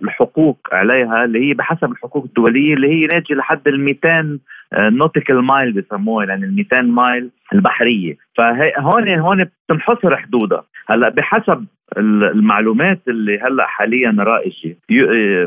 الحقوق 0.03 0.59
عليها 0.73 1.25
اللي 1.25 1.49
هي 1.49 1.55
بحسب 1.55 1.93
الحقوق 1.93 2.25
الدولية 2.25 2.75
اللي 2.75 2.89
هي 2.89 3.07
ناتجة 3.07 3.35
لحد 3.35 3.69
ال 3.69 3.81
200 3.81 4.39
nautical 4.75 5.43
mile 5.45 5.73
بسموها 5.73 6.27
يعني 6.27 6.45
ال 6.45 6.57
200 6.57 6.83
mile 6.83 7.31
البحرية. 7.53 8.17
فهون 8.37 9.09
هون 9.09 9.45
بتنحصر 9.45 10.17
حدودها. 10.17 10.65
هلأ 10.89 11.09
بحسب 11.09 11.65
المعلومات 11.99 13.01
اللي 13.09 13.39
هلأ 13.39 13.67
حاليا 13.67 14.17
رائجة 14.19 14.77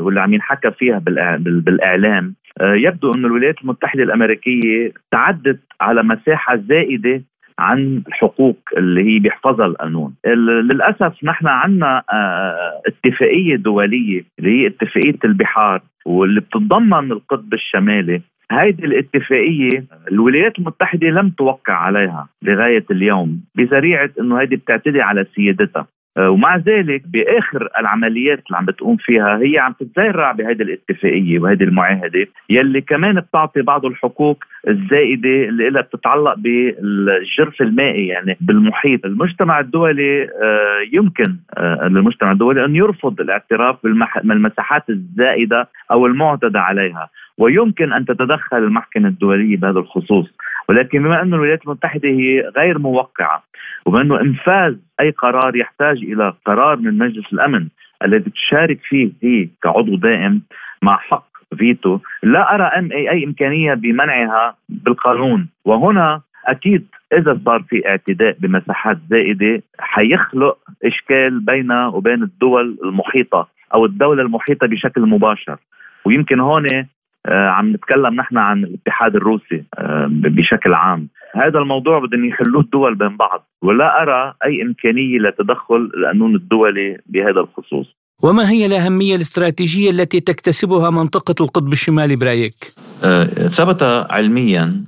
واللي 0.01 0.21
عم 0.21 0.33
ينحكى 0.33 0.71
فيها 0.71 1.01
بالإعلام 1.39 2.35
آه، 2.61 2.73
يبدو 2.73 3.13
أن 3.13 3.25
الولايات 3.25 3.61
المتحدة 3.61 4.03
الأمريكية 4.03 4.91
تعدت 5.11 5.59
على 5.81 6.03
مساحة 6.03 6.55
زائدة 6.55 7.21
عن 7.59 8.01
الحقوق 8.07 8.57
اللي 8.77 9.03
هي 9.03 9.19
بيحفظها 9.19 9.65
القانون. 9.65 10.13
للأسف 10.25 11.23
نحن 11.23 11.47
عندنا 11.47 12.03
آه، 12.13 12.81
اتفاقية 12.87 13.55
دولية 13.55 14.23
اللي 14.39 14.61
هي 14.61 14.67
اتفاقية 14.67 15.19
البحار 15.25 15.81
واللي 16.05 16.41
بتتضمن 16.41 17.11
القطب 17.11 17.53
الشمالي. 17.53 18.21
هيدي 18.51 18.85
الاتفاقية 18.85 19.83
الولايات 20.11 20.59
المتحدة 20.59 21.07
لم 21.07 21.29
توقع 21.29 21.73
عليها 21.73 22.27
لغاية 22.41 22.85
اليوم 22.91 23.41
بذريعة 23.55 24.09
أنه 24.19 24.39
هيدي 24.39 24.55
بتعتدي 24.55 25.01
على 25.01 25.25
سيادتها. 25.35 25.87
ومع 26.27 26.57
ذلك 26.57 27.03
بآخر 27.07 27.69
العمليات 27.79 28.43
اللي 28.47 28.57
عم 28.57 28.65
بتقوم 28.65 28.97
فيها 28.97 29.37
هي 29.37 29.57
عم 29.57 29.73
تتزرع 29.79 30.31
بهذه 30.31 30.61
الاتفاقية 30.61 31.39
وهذه 31.39 31.63
المعاهدة 31.63 32.27
يلي 32.49 32.81
كمان 32.81 33.19
بتعطي 33.19 33.61
بعض 33.61 33.85
الحقوق 33.85 34.43
الزائدة 34.67 35.29
اللي 35.29 35.69
لها 35.69 35.81
بتتعلق 35.81 36.33
بالجرف 36.37 37.61
المائي 37.61 38.07
يعني 38.07 38.37
بالمحيط، 38.41 39.05
المجتمع 39.05 39.59
الدولي 39.59 40.23
آه، 40.23 40.79
يمكن 40.93 41.35
آه، 41.57 41.87
للمجتمع 41.87 42.31
الدولي 42.31 42.65
أن 42.65 42.75
يرفض 42.75 43.21
الاعتراف 43.21 43.75
بالمساحات 44.23 44.89
الزائدة 44.89 45.67
أو 45.91 46.05
المعتدى 46.05 46.57
عليها، 46.57 47.09
ويمكن 47.37 47.93
أن 47.93 48.05
تتدخل 48.05 48.57
المحكمة 48.57 49.07
الدولية 49.07 49.57
بهذا 49.57 49.79
الخصوص، 49.79 50.27
ولكن 50.69 51.03
بما 51.03 51.21
أن 51.21 51.33
الولايات 51.33 51.63
المتحدة 51.65 52.09
هي 52.09 52.41
غير 52.57 52.79
موقعة 52.79 53.43
وبما 53.85 54.01
أنه 54.01 54.21
إنفاذ 54.21 54.75
أي 54.99 55.09
قرار 55.09 55.55
يحتاج 55.55 55.97
إلى 55.97 56.33
قرار 56.45 56.77
من 56.77 56.97
مجلس 56.97 57.33
الأمن 57.33 57.67
الذي 58.05 58.29
تشارك 58.29 58.79
فيه 58.83 59.11
هي 59.23 59.49
كعضو 59.63 59.95
دائم 59.95 60.41
مع 60.81 60.97
حق 60.97 61.29
فيتو 61.57 61.99
لا 62.23 62.55
أرى 62.55 62.63
أم 62.63 62.91
أي, 62.91 63.09
أي 63.09 63.25
إمكانية 63.25 63.73
بمنعها 63.73 64.55
بالقانون. 64.69 65.47
وهنا 65.65 66.21
أكيد 66.45 66.87
إذا 67.13 67.41
صار 67.45 67.63
في 67.69 67.87
اعتداء 67.87 68.35
بمساحات 68.39 68.97
زائدة 69.09 69.63
حيخلق 69.79 70.57
إشكال 70.85 71.39
بين 71.39 71.71
وبين 71.71 72.23
الدول 72.23 72.77
المحيطة 72.83 73.47
أو 73.73 73.85
الدولة 73.85 74.21
المحيطة 74.21 74.67
بشكل 74.67 75.01
مباشر. 75.01 75.57
ويمكن 76.05 76.39
هون 76.39 76.87
عم 77.33 77.73
نتكلم 77.73 78.15
نحن 78.15 78.37
عن 78.37 78.63
الاتحاد 78.63 79.15
الروسي 79.15 79.63
آه، 79.77 80.07
بشكل 80.11 80.73
عام. 80.73 81.07
هذا 81.35 81.59
الموضوع 81.59 81.99
بدهم 81.99 82.25
يحلوه 82.25 82.61
الدول 82.61 82.95
بين 82.95 83.17
بعض 83.17 83.47
ولا 83.61 84.01
أرى 84.01 84.33
أي 84.45 84.61
إمكانية 84.61 85.19
لتدخل 85.19 85.91
القانون 85.97 86.35
الدولي 86.35 86.97
بهذا 87.05 87.39
الخصوص. 87.39 87.95
وما 88.23 88.49
هي 88.49 88.65
الأهمية 88.65 89.15
الاستراتيجية 89.15 89.89
التي 89.89 90.19
تكتسبها 90.19 90.89
منطقة 90.89 91.35
القطب 91.41 91.71
الشمالي 91.71 92.15
برأيك؟ 92.15 92.73
آه، 93.03 93.47
ثبت 93.57 93.83
علميا 94.09 94.83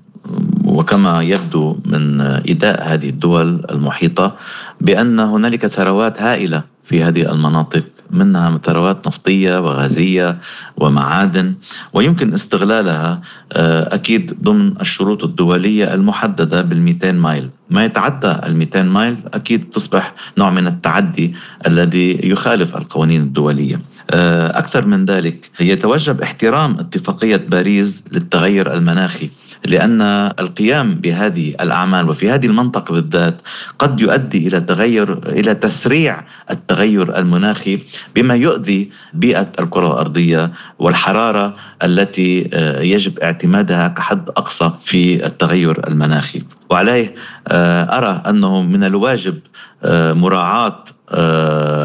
وكما 0.66 1.24
يبدو 1.24 1.78
من 1.86 2.22
إداء 2.22 2.94
هذه 2.94 3.10
الدول 3.10 3.66
المحيطة 3.70 4.36
بأن 4.82 5.20
هنالك 5.20 5.68
ثروات 5.68 6.22
هائلة 6.22 6.64
في 6.90 7.04
هذه 7.04 7.32
المناطق. 7.32 7.84
منها 8.14 8.58
ثروات 8.58 9.08
نفطية 9.08 9.60
وغازية 9.60 10.38
ومعادن 10.78 11.56
ويمكن 11.94 12.34
استغلالها 12.34 13.22
آه، 13.54 13.96
أكيد 13.96 14.44
ضمن 14.44 14.82
الشروط 14.82 15.24
الدولية 15.24 15.94
المحددة 15.94 16.64
بال200 16.64 17.06
مايل. 17.06 17.50
ما 17.70 17.86
يتعدى 17.86 18.34
ال200 18.34 18.78
مايل 18.78 19.18
أكيد 19.34 19.70
تصبح 19.74 20.14
نوع 20.38 20.50
من 20.50 20.68
التعدي 20.68 21.36
الذي 21.68 22.20
يخالف 22.24 22.78
القوانين 22.78 23.22
الدولية. 23.22 23.80
آه، 24.12 24.60
أكثر 24.60 24.86
من 24.86 25.06
ذلك 25.06 25.50
يتوجب 25.60 26.22
احترام 26.22 26.80
اتفاقية 26.80 27.38
باريس 27.38 27.94
للتغير 28.12 28.74
المناخي. 28.74 29.30
لأن 29.66 30.02
القيام 30.40 30.96
بهذه 30.96 31.56
الأعمال 31.62 32.10
وفي 32.10 32.32
هذه 32.32 32.46
المنطقة 32.46 32.94
بالذات 32.94 33.38
قد 33.80 34.00
يؤدي 34.00 34.48
إلى 34.48 34.62
تغير 34.62 35.28
إلى 35.28 35.56
تسريع 35.56 36.24
التغير 36.52 37.18
المناخي 37.18 37.80
بما 38.16 38.36
يؤذي 38.36 38.92
بيئة 39.14 39.48
الكرة 39.60 39.88
الأرضية 39.88 40.52
والحرارة 40.80 41.56
التي 41.84 42.50
آه، 42.54 42.82
يجب 42.82 43.20
اعتمادها 43.20 43.88
كحد 43.88 44.30
أقصى 44.30 44.72
في 44.90 45.26
التغير 45.26 45.88
المناخي. 45.88 46.44
وعليه 46.70 47.16
آه، 47.48 47.98
أرى 47.98 48.22
أنه 48.28 48.62
من 48.62 48.84
الواجب 48.84 49.40
آه، 49.84 50.14
مراعاة 50.14 50.84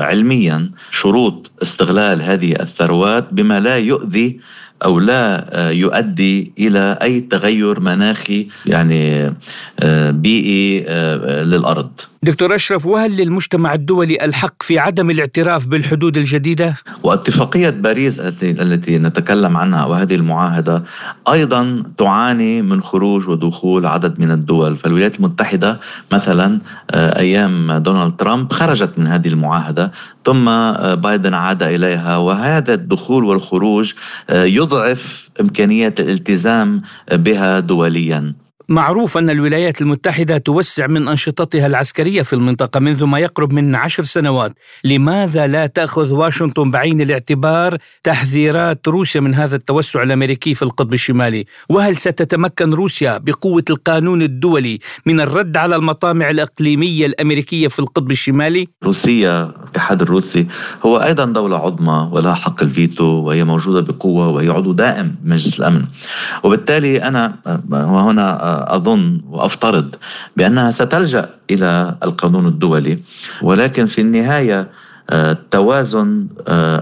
علميا 0.00 0.70
شروط 1.02 1.50
استغلال 1.62 2.22
هذه 2.22 2.52
الثروات 2.60 3.34
بما 3.34 3.60
لا 3.60 3.76
يؤذي 3.76 4.40
أو 4.84 4.98
لا 4.98 5.46
آه، 5.52 5.70
يؤدي 5.70 6.52
إلى 6.58 6.98
أي 7.02 7.20
تغير 7.20 7.80
مناخي 7.80 8.48
يعني 8.66 9.32
آه، 9.80 10.10
بيئي 10.10 10.84
آه، 10.88 11.42
للأرض. 11.42 11.90
دكتور 12.22 12.54
أشرف 12.54 12.86
وهل 12.86 13.10
للمجتمع 13.20 13.74
الدولي 13.74 14.24
الحق 14.24 14.62
في 14.62 14.78
عدم 14.78 15.10
الاعتراف 15.10 15.68
بالحدود 15.68 16.16
الجديدة؟ 16.16 16.74
واتفاقية 17.02 17.70
باريس 17.70 18.14
التي 18.42 18.98
نتكلم 18.98 19.56
عنها 19.56 19.84
وهذه 19.84 20.14
المعاهدة 20.14 20.82
أيضا 21.32 21.82
تعاني 21.98 22.62
من 22.62 22.82
خروج 22.82 23.28
ودخول 23.28 23.86
عدد 23.86 24.20
من 24.20 24.30
الدول، 24.30 24.76
فالولايات 24.76 25.14
المتحدة 25.14 25.80
مثلا 26.12 26.60
أيام 26.94 27.72
دونالد 27.72 28.16
ترامب 28.16 28.52
خرجت 28.52 28.90
من 28.98 29.06
هذه 29.06 29.28
المعاهدة 29.28 29.92
ثم 30.26 30.44
بايدن 30.94 31.34
عاد 31.34 31.62
إليها 31.62 32.16
وهذا 32.16 32.74
الدخول 32.74 33.24
والخروج 33.24 33.92
يضعف 34.30 35.00
امكانيه 35.40 35.94
الالتزام 35.98 36.82
بها 37.12 37.60
دوليا 37.60 38.34
معروف 38.68 39.18
أن 39.18 39.30
الولايات 39.30 39.82
المتحدة 39.82 40.38
توسع 40.38 40.86
من 40.86 41.08
أنشطتها 41.08 41.66
العسكرية 41.66 42.22
في 42.22 42.32
المنطقة 42.32 42.80
منذ 42.80 43.04
ما 43.04 43.18
يقرب 43.18 43.52
من 43.52 43.74
عشر 43.74 44.02
سنوات 44.02 44.52
لماذا 44.84 45.46
لا 45.46 45.66
تأخذ 45.66 46.12
واشنطن 46.12 46.70
بعين 46.70 47.00
الاعتبار 47.00 47.76
تحذيرات 48.02 48.88
روسيا 48.88 49.20
من 49.20 49.34
هذا 49.34 49.56
التوسع 49.56 50.02
الأمريكي 50.02 50.54
في 50.54 50.62
القطب 50.62 50.92
الشمالي 50.92 51.44
وهل 51.68 51.96
ستتمكن 51.96 52.74
روسيا 52.74 53.18
بقوة 53.18 53.64
القانون 53.70 54.22
الدولي 54.22 54.78
من 55.06 55.20
الرد 55.20 55.56
على 55.56 55.76
المطامع 55.76 56.30
الإقليمية 56.30 57.06
الأمريكية 57.06 57.68
في 57.68 57.78
القطب 57.78 58.10
الشمالي؟ 58.10 58.68
روسيا 58.84 59.65
الاتحاد 59.76 60.02
الروسي 60.02 60.46
هو 60.86 60.96
أيضا 60.96 61.24
دولة 61.24 61.56
عظمى 61.56 62.08
ولها 62.12 62.34
حق 62.34 62.62
الفيتو 62.62 63.04
وهي 63.04 63.44
موجودة 63.44 63.80
بقوة 63.80 64.28
وهي 64.28 64.48
عضو 64.48 64.72
دائم 64.72 65.14
بمجلس 65.22 65.58
الأمن. 65.58 65.84
وبالتالي 66.42 67.02
أنا 67.02 67.32
وهنا 67.70 68.26
أظن 68.76 69.20
وأفترض 69.30 69.94
بأنها 70.36 70.72
ستلجأ 70.72 71.28
إلى 71.50 71.94
القانون 72.02 72.46
الدولي 72.46 72.98
ولكن 73.42 73.86
في 73.86 74.00
النهاية 74.00 74.68
التوازن 75.12 76.26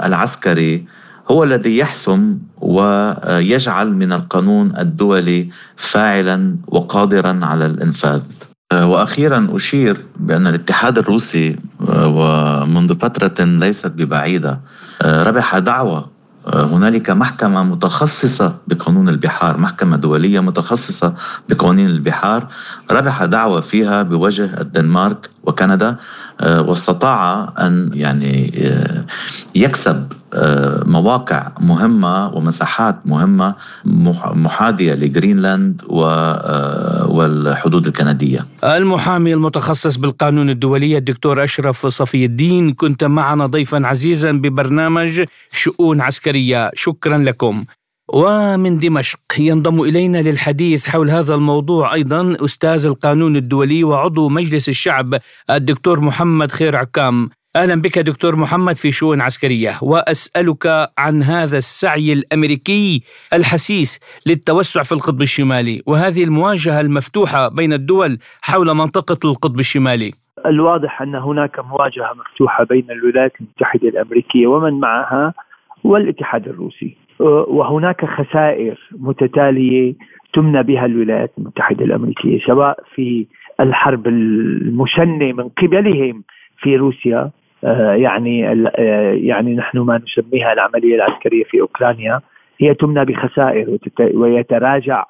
العسكري 0.06 0.84
هو 1.30 1.44
الذي 1.44 1.78
يحسم 1.78 2.38
ويجعل 2.60 3.88
من 3.92 4.12
القانون 4.12 4.72
الدولي 4.78 5.48
فاعلا 5.92 6.56
وقادرا 6.68 7.40
على 7.42 7.66
الإنفاذ. 7.66 8.22
آه، 8.74 8.86
وأخيرا 8.86 9.48
أشير 9.50 10.04
بأن 10.16 10.46
الاتحاد 10.46 10.98
الروسي 10.98 11.56
آه، 11.88 12.06
ومنذ 12.06 12.94
فترة 12.94 13.44
ليست 13.44 13.86
ببعيدة 13.86 14.60
ربح 15.04 15.58
دعوة 15.58 16.14
هنالك 16.54 17.10
محكمة 17.10 17.62
متخصصة 17.62 18.54
بقانون 18.68 19.08
البحار 19.08 19.56
محكمة 19.56 19.96
دولية 19.96 20.40
متخصصة 20.40 21.14
بقوانين 21.48 21.86
البحار 21.86 22.46
ربح 22.90 23.24
دعوة 23.24 23.60
فيها 23.60 24.02
بوجه 24.02 24.60
الدنمارك 24.60 25.30
وكندا 25.46 25.96
آه، 26.40 26.62
واستطاع 26.62 27.52
أن 27.58 27.90
يعني 27.94 28.52
آه، 28.66 29.04
يكسب 29.54 30.12
آه، 30.34 30.82
مواقع 30.86 31.52
مهمة 31.60 32.28
ومساحات 32.28 32.96
مهمة 33.04 33.54
محاذية 34.34 34.94
لجرينلاند 34.94 35.82
والحدود 37.08 37.86
الكندية. 37.86 38.46
المحامي 38.64 39.34
المتخصص 39.34 39.96
بالقانون 39.96 40.50
الدولي 40.50 40.98
الدكتور 40.98 41.44
أشرف 41.44 41.86
صفي 41.86 42.24
الدين 42.24 42.72
كنت 42.72 43.04
معنا 43.04 43.46
ضيفا 43.46 43.86
عزيزا 43.86 44.32
ببرنامج 44.32 45.24
شؤون 45.52 46.00
عسكرية. 46.00 46.70
شكرا 46.74 47.18
لكم. 47.18 47.64
ومن 48.12 48.78
دمشق 48.78 49.18
ينضم 49.38 49.80
إلينا 49.80 50.18
للحديث 50.18 50.88
حول 50.88 51.10
هذا 51.10 51.34
الموضوع 51.34 51.94
أيضا 51.94 52.36
أستاذ 52.44 52.86
القانون 52.86 53.36
الدولي 53.36 53.84
وعضو 53.84 54.28
مجلس 54.28 54.68
الشعب 54.68 55.14
الدكتور 55.50 56.00
محمد 56.00 56.50
خير 56.50 56.76
عكام. 56.76 57.30
أهلا 57.56 57.82
بك 57.82 57.98
دكتور 57.98 58.36
محمد 58.36 58.76
في 58.76 58.92
شؤون 58.92 59.20
عسكرية 59.20 59.72
وأسألك 59.82 60.66
عن 60.98 61.22
هذا 61.22 61.58
السعي 61.58 62.12
الأمريكي 62.12 63.02
الحسيس 63.32 64.00
للتوسع 64.26 64.82
في 64.82 64.92
القطب 64.92 65.22
الشمالي 65.22 65.82
وهذه 65.86 66.24
المواجهة 66.24 66.80
المفتوحة 66.80 67.48
بين 67.48 67.72
الدول 67.72 68.18
حول 68.42 68.74
منطقة 68.74 69.18
القطب 69.30 69.58
الشمالي. 69.58 70.12
الواضح 70.46 71.02
أن 71.02 71.14
هناك 71.14 71.58
مواجهة 71.58 72.12
مفتوحة 72.14 72.64
بين 72.64 72.90
الولايات 72.90 73.32
المتحدة 73.40 73.88
الأمريكية 73.88 74.46
ومن 74.46 74.80
معها 74.80 75.34
والاتحاد 75.84 76.48
الروسي. 76.48 77.03
وهناك 77.20 78.04
خسائر 78.04 78.78
متتالية 78.92 79.94
تمنى 80.34 80.62
بها 80.62 80.86
الولايات 80.86 81.32
المتحدة 81.38 81.84
الأمريكية 81.84 82.40
سواء 82.46 82.78
في 82.94 83.26
الحرب 83.60 84.06
المشنة 84.06 85.32
من 85.32 85.48
قبلهم 85.48 86.24
في 86.58 86.76
روسيا 86.76 87.30
آه، 87.64 87.94
يعني 87.94 88.48
آه، 88.48 89.12
يعني 89.12 89.54
نحن 89.54 89.78
ما 89.78 90.00
نسميها 90.06 90.52
العملية 90.52 90.94
العسكرية 90.94 91.44
في 91.44 91.60
أوكرانيا 91.60 92.20
هي 92.60 92.74
تمنى 92.74 93.04
بخسائر 93.04 93.78
ويتراجع 94.14 95.04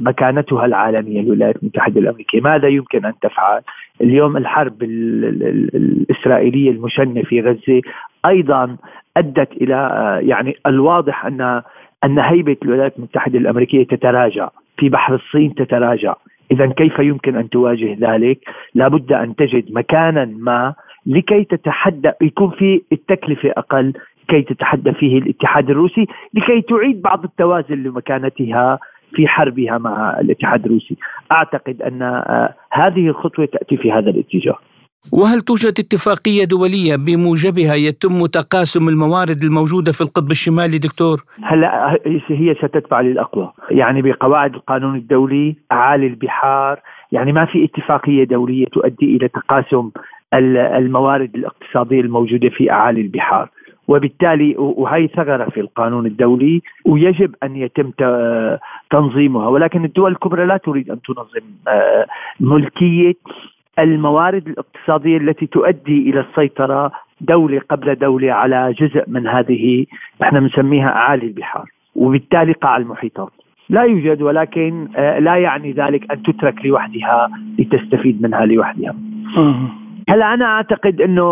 مكانتها 0.00 0.64
العالمية 0.64 1.20
الولايات 1.20 1.56
المتحدة 1.56 2.00
الأمريكية، 2.00 2.40
ماذا 2.40 2.68
يمكن 2.68 3.04
أن 3.04 3.12
تفعل؟ 3.22 3.62
اليوم 4.00 4.36
الحرب 4.36 4.82
الإسرائيلية 4.82 6.70
المشنة 6.70 7.22
في 7.22 7.40
غزة 7.40 7.80
أيضا 8.26 8.76
أدت 9.16 9.52
إلى 9.52 9.74
يعني 10.22 10.56
الواضح 10.66 11.26
أن 11.26 11.62
أن 12.04 12.18
هيبة 12.18 12.56
الولايات 12.62 12.96
المتحدة 12.96 13.38
الأمريكية 13.38 13.86
تتراجع 13.86 14.48
في 14.78 14.88
بحر 14.88 15.14
الصين 15.14 15.54
تتراجع 15.54 16.14
اذا 16.50 16.66
كيف 16.66 16.98
يمكن 16.98 17.36
أن 17.36 17.48
تواجه 17.48 17.96
ذلك؟ 18.00 18.38
لابد 18.74 19.12
أن 19.12 19.36
تجد 19.36 19.72
مكانا 19.72 20.24
ما 20.24 20.74
لكي 21.06 21.44
تتحدى 21.44 22.10
يكون 22.22 22.50
في 22.50 22.82
التكلفة 22.92 23.52
أقل 23.56 23.92
كي 24.28 24.42
تتحدى 24.42 24.92
فيه 24.92 25.18
الاتحاد 25.18 25.70
الروسي 25.70 26.06
لكي 26.34 26.60
تعيد 26.60 27.02
بعض 27.02 27.24
التوازن 27.24 27.74
لمكانتها 27.82 28.78
في 29.14 29.26
حربها 29.26 29.78
مع 29.78 30.20
الاتحاد 30.20 30.64
الروسي 30.64 30.96
أعتقد 31.32 31.82
أن 31.82 32.02
آه، 32.02 32.54
هذه 32.72 33.08
الخطوة 33.08 33.46
تأتي 33.46 33.76
في 33.76 33.92
هذا 33.92 34.10
الاتجاه 34.10 34.58
وهل 35.12 35.40
توجد 35.40 35.74
اتفاقية 35.78 36.44
دولية 36.44 36.96
بموجبها 36.96 37.74
يتم 37.74 38.26
تقاسم 38.26 38.88
الموارد 38.88 39.42
الموجودة 39.42 39.92
في 39.92 40.00
القطب 40.00 40.30
الشمالي 40.30 40.78
دكتور؟ 40.78 41.24
هلا 41.42 41.98
هي 42.28 42.54
ستتبع 42.54 43.00
للأقوى، 43.00 43.52
يعني 43.70 44.02
بقواعد 44.02 44.54
القانون 44.54 44.96
الدولي 44.96 45.56
أعالي 45.72 46.06
البحار، 46.06 46.80
يعني 47.12 47.32
ما 47.32 47.44
في 47.44 47.64
اتفاقية 47.64 48.24
دولية 48.24 48.66
تؤدي 48.66 49.16
إلى 49.16 49.28
تقاسم 49.28 49.90
الموارد 50.34 51.30
الاقتصادية 51.34 52.00
الموجودة 52.00 52.48
في 52.48 52.70
أعالي 52.70 53.00
البحار. 53.00 53.48
وبالتالي 53.88 54.54
وهي 54.58 55.08
ثغرة 55.08 55.44
في 55.44 55.60
القانون 55.60 56.06
الدولي 56.06 56.62
ويجب 56.84 57.34
أن 57.42 57.56
يتم 57.56 57.90
تنظيمها. 58.90 59.48
ولكن 59.48 59.84
الدول 59.84 60.12
الكبرى 60.12 60.46
لا 60.46 60.56
تريد 60.56 60.90
أن 60.90 61.00
تنظم 61.02 61.46
آه، 61.68 62.06
ملكية 62.40 63.14
الموارد 63.78 64.48
الاقتصادية 64.48 65.16
التي 65.16 65.46
تؤدي 65.46 66.10
إلى 66.10 66.20
السيطرة 66.20 66.92
دوله 67.20 67.60
قبل 67.70 67.94
دوله 67.94 68.32
على 68.32 68.72
جزء 68.72 69.04
من 69.06 69.26
هذه 69.26 69.86
إحنا 70.22 70.40
بنسميها 70.40 70.88
أعالي 70.88 71.26
البحار. 71.26 71.64
وبالتالي 71.94 72.52
قاع 72.52 72.76
المحيطات. 72.76 73.32
لا 73.68 73.82
يوجد 73.82 74.22
ولكن 74.22 74.88
آه، 74.96 75.18
لا 75.18 75.36
يعني 75.36 75.72
ذلك 75.72 76.12
أن 76.12 76.22
تترك 76.22 76.64
لوحدها 76.64 77.28
لتستفيد 77.58 78.22
منها 78.22 78.46
لوحدها. 78.46 78.94
هلا 80.08 80.34
أنا 80.34 80.44
أعتقد 80.44 81.00
إنه 81.00 81.24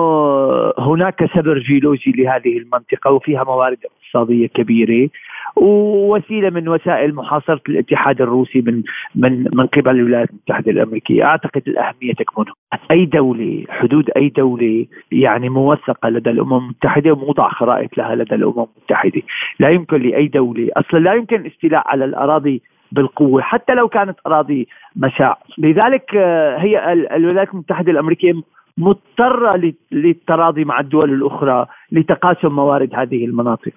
هناك 0.78 1.30
سبر 1.34 1.58
جيولوجي 1.58 2.12
لهذه 2.12 2.58
المنطقة 2.58 3.10
وفيها 3.10 3.44
موارد 3.44 3.78
اقتصادية 3.84 4.46
كبيرة 4.46 5.08
ووسيلة 5.56 6.50
من 6.50 6.68
وسائل 6.68 7.14
محاصرة 7.14 7.60
الاتحاد 7.68 8.22
الروسي 8.22 8.60
من 8.60 8.82
من 9.14 9.44
من 9.52 9.66
قبل 9.66 9.90
الولايات 9.90 10.30
المتحدة 10.30 10.72
الأمريكية، 10.72 11.24
أعتقد 11.24 11.62
الأهمية 11.66 12.12
تكمن. 12.18 12.44
أي 12.90 13.04
دولة 13.04 13.64
حدود 13.68 14.10
أي 14.16 14.28
دولة 14.28 14.86
يعني 15.12 15.48
موثقة 15.48 16.08
لدى 16.08 16.30
الأمم 16.30 16.56
المتحدة 16.56 17.12
وموضع 17.12 17.48
خرائط 17.48 17.98
لها 17.98 18.14
لدى 18.14 18.34
الأمم 18.34 18.66
المتحدة، 18.76 19.22
لا 19.60 19.68
يمكن 19.68 20.02
لأي 20.02 20.28
دولة 20.28 20.68
أصلا 20.76 20.98
لا 20.98 21.14
يمكن 21.14 21.36
الاستيلاء 21.36 21.82
على 21.86 22.04
الأراضي 22.04 22.62
بالقوة 22.92 23.42
حتى 23.42 23.74
لو 23.74 23.88
كانت 23.88 24.16
أراضي 24.26 24.68
مساع، 24.96 25.38
لذلك 25.58 26.14
آه، 26.16 26.58
هي 26.58 26.92
الولايات 26.92 27.54
المتحدة 27.54 27.92
الأمريكية 27.92 28.32
مضطرة 28.78 29.72
للتراضي 29.92 30.64
مع 30.64 30.80
الدول 30.80 31.12
الأخرى 31.12 31.66
لتقاسم 31.92 32.48
موارد 32.48 32.94
هذه 32.94 33.24
المناطق. 33.24 33.72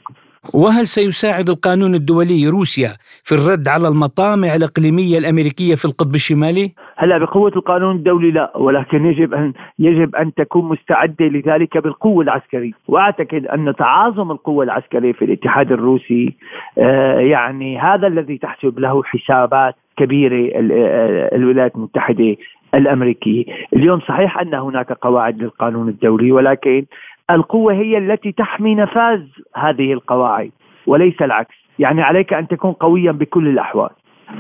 وهل 0.53 0.88
سيساعد 0.88 1.49
القانون 1.49 1.95
الدولي 1.95 2.47
روسيا 2.47 2.89
في 3.23 3.35
الرد 3.35 3.67
على 3.67 3.88
المطامع 3.88 4.55
الإقليمية 4.55 5.17
الأمريكية 5.17 5.75
في 5.75 5.85
القطب 5.85 6.15
الشمالي؟ 6.15 6.73
هلا 6.97 7.17
بقوة 7.17 7.51
القانون 7.55 7.95
الدولي 7.95 8.31
لا 8.31 8.57
ولكن 8.57 9.05
يجب 9.05 9.33
أن 9.33 9.53
يجب 9.79 10.15
أن 10.15 10.33
تكون 10.33 10.69
مستعدة 10.69 11.25
لذلك 11.25 11.77
بالقوة 11.77 12.23
العسكرية 12.23 12.71
وأعتقد 12.88 13.45
أن 13.45 13.73
تعاظم 13.75 14.31
القوة 14.31 14.63
العسكرية 14.63 15.13
في 15.13 15.25
الاتحاد 15.25 15.71
الروسي 15.71 16.35
آه 16.77 17.19
يعني 17.19 17.79
هذا 17.79 18.07
الذي 18.07 18.38
تحسب 18.38 18.79
له 18.79 19.03
حسابات 19.03 19.75
كبيرة 19.97 20.51
آه، 20.55 21.35
الولايات 21.35 21.75
المتحدة 21.75 22.35
الأمريكية، 22.75 23.45
اليوم 23.73 23.99
صحيح 23.99 24.39
أن 24.39 24.53
هناك 24.53 24.91
قواعد 24.91 25.41
للقانون 25.41 25.89
الدولي 25.89 26.32
ولكن 26.32 26.86
القوة 27.32 27.73
هي 27.73 27.97
التي 27.97 28.32
تحمي 28.32 28.75
نفاذ 28.75 29.21
هذه 29.55 29.93
القواعد 29.93 30.51
وليس 30.88 31.21
العكس. 31.21 31.55
يعني 31.79 32.01
عليك 32.01 32.34
أن 32.34 32.47
تكون 32.47 32.71
قويا 32.71 33.12
بكل 33.12 33.47
الأحوال. 33.47 33.89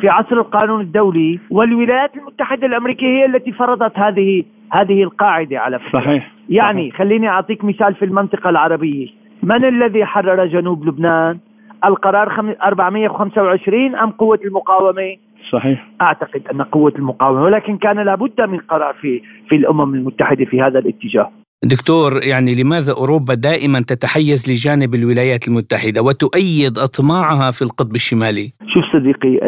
في 0.01 0.09
عصر 0.09 0.35
القانون 0.35 0.81
الدولي 0.81 1.39
والولايات 1.51 2.15
المتحدة 2.17 2.67
الأمريكية 2.67 3.07
هي 3.07 3.25
التي 3.25 3.51
فرضت 3.51 3.99
هذه 3.99 4.43
هذه 4.71 5.03
القاعدة 5.03 5.59
على 5.59 5.79
فكرة. 5.79 5.99
صحيح 5.99 6.31
يعني 6.49 6.89
صحيح. 6.89 6.97
خليني 6.97 7.29
أعطيك 7.29 7.63
مثال 7.63 7.95
في 7.95 8.05
المنطقة 8.05 8.49
العربية. 8.49 9.07
من 9.43 9.65
الذي 9.65 10.05
حرر 10.05 10.45
جنوب 10.45 10.85
لبنان؟ 10.85 11.39
القرار 11.85 12.55
425 12.63 13.95
أم 13.95 14.09
قوة 14.11 14.39
المقاومة؟ 14.45 15.15
صحيح 15.51 15.87
أعتقد 16.01 16.47
أن 16.53 16.61
قوة 16.61 16.93
المقاومة 16.95 17.43
ولكن 17.43 17.77
كان 17.77 17.99
لابد 18.05 18.41
من 18.41 18.57
قرار 18.57 18.93
في 19.01 19.21
في 19.49 19.55
الأمم 19.55 19.95
المتحدة 19.95 20.45
في 20.45 20.61
هذا 20.61 20.79
الاتجاه 20.79 21.31
دكتور 21.63 22.23
يعني 22.23 22.63
لماذا 22.63 22.93
أوروبا 22.93 23.33
دائما 23.33 23.79
تتحيز 23.79 24.51
لجانب 24.51 24.95
الولايات 24.95 25.47
المتحدة 25.47 26.01
وتؤيد 26.01 26.77
أطماعها 26.77 27.51
في 27.51 27.61
القطب 27.61 27.95
الشمالي؟ 27.95 28.51
شوف 28.73 28.83
صديقي 28.93 29.39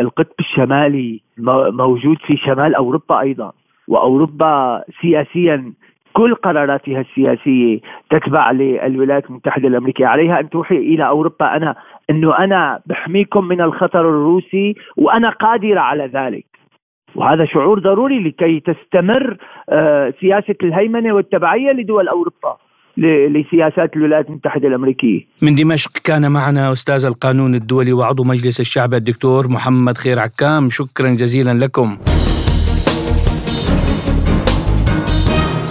القطب 0.00 0.34
الشمالي 0.40 1.20
موجود 1.72 2.16
في 2.26 2.36
شمال 2.36 2.74
أوروبا 2.74 3.20
أيضا 3.20 3.52
وأوروبا 3.88 4.82
سياسيا 5.02 5.72
كل 6.16 6.34
قراراتها 6.34 7.00
السياسية 7.00 7.80
تتبع 8.10 8.50
للولايات 8.50 9.24
المتحدة 9.30 9.68
الأمريكية، 9.68 10.06
عليها 10.06 10.40
أن 10.40 10.50
توحي 10.50 10.76
إلى 10.76 11.08
أوروبا 11.08 11.56
أنا 11.56 11.74
إنه 12.10 12.38
أنا 12.38 12.80
بحميكم 12.86 13.44
من 13.44 13.60
الخطر 13.60 14.00
الروسي 14.00 14.74
وأنا 14.96 15.30
قادرة 15.30 15.80
على 15.80 16.06
ذلك. 16.06 16.46
وهذا 17.14 17.44
شعور 17.44 17.78
ضروري 17.78 18.18
لكي 18.28 18.60
تستمر 18.60 19.36
آه، 19.68 20.14
سياسة 20.20 20.54
الهيمنة 20.62 21.12
والتبعية 21.12 21.72
لدول 21.72 22.08
أوروبا. 22.08 22.56
لسياسات 22.98 23.96
الولايات 23.96 24.28
المتحدة 24.28 24.68
الأمريكية 24.68 25.20
من 25.42 25.54
دمشق 25.54 25.90
كان 26.04 26.32
معنا 26.32 26.72
أستاذ 26.72 27.04
القانون 27.04 27.54
الدولي 27.54 27.92
وعضو 27.92 28.24
مجلس 28.24 28.60
الشعب 28.60 28.94
الدكتور 28.94 29.48
محمد 29.48 29.98
خير 29.98 30.18
عكام 30.18 30.68
شكرا 30.70 31.08
جزيلا 31.08 31.64
لكم 31.64 31.98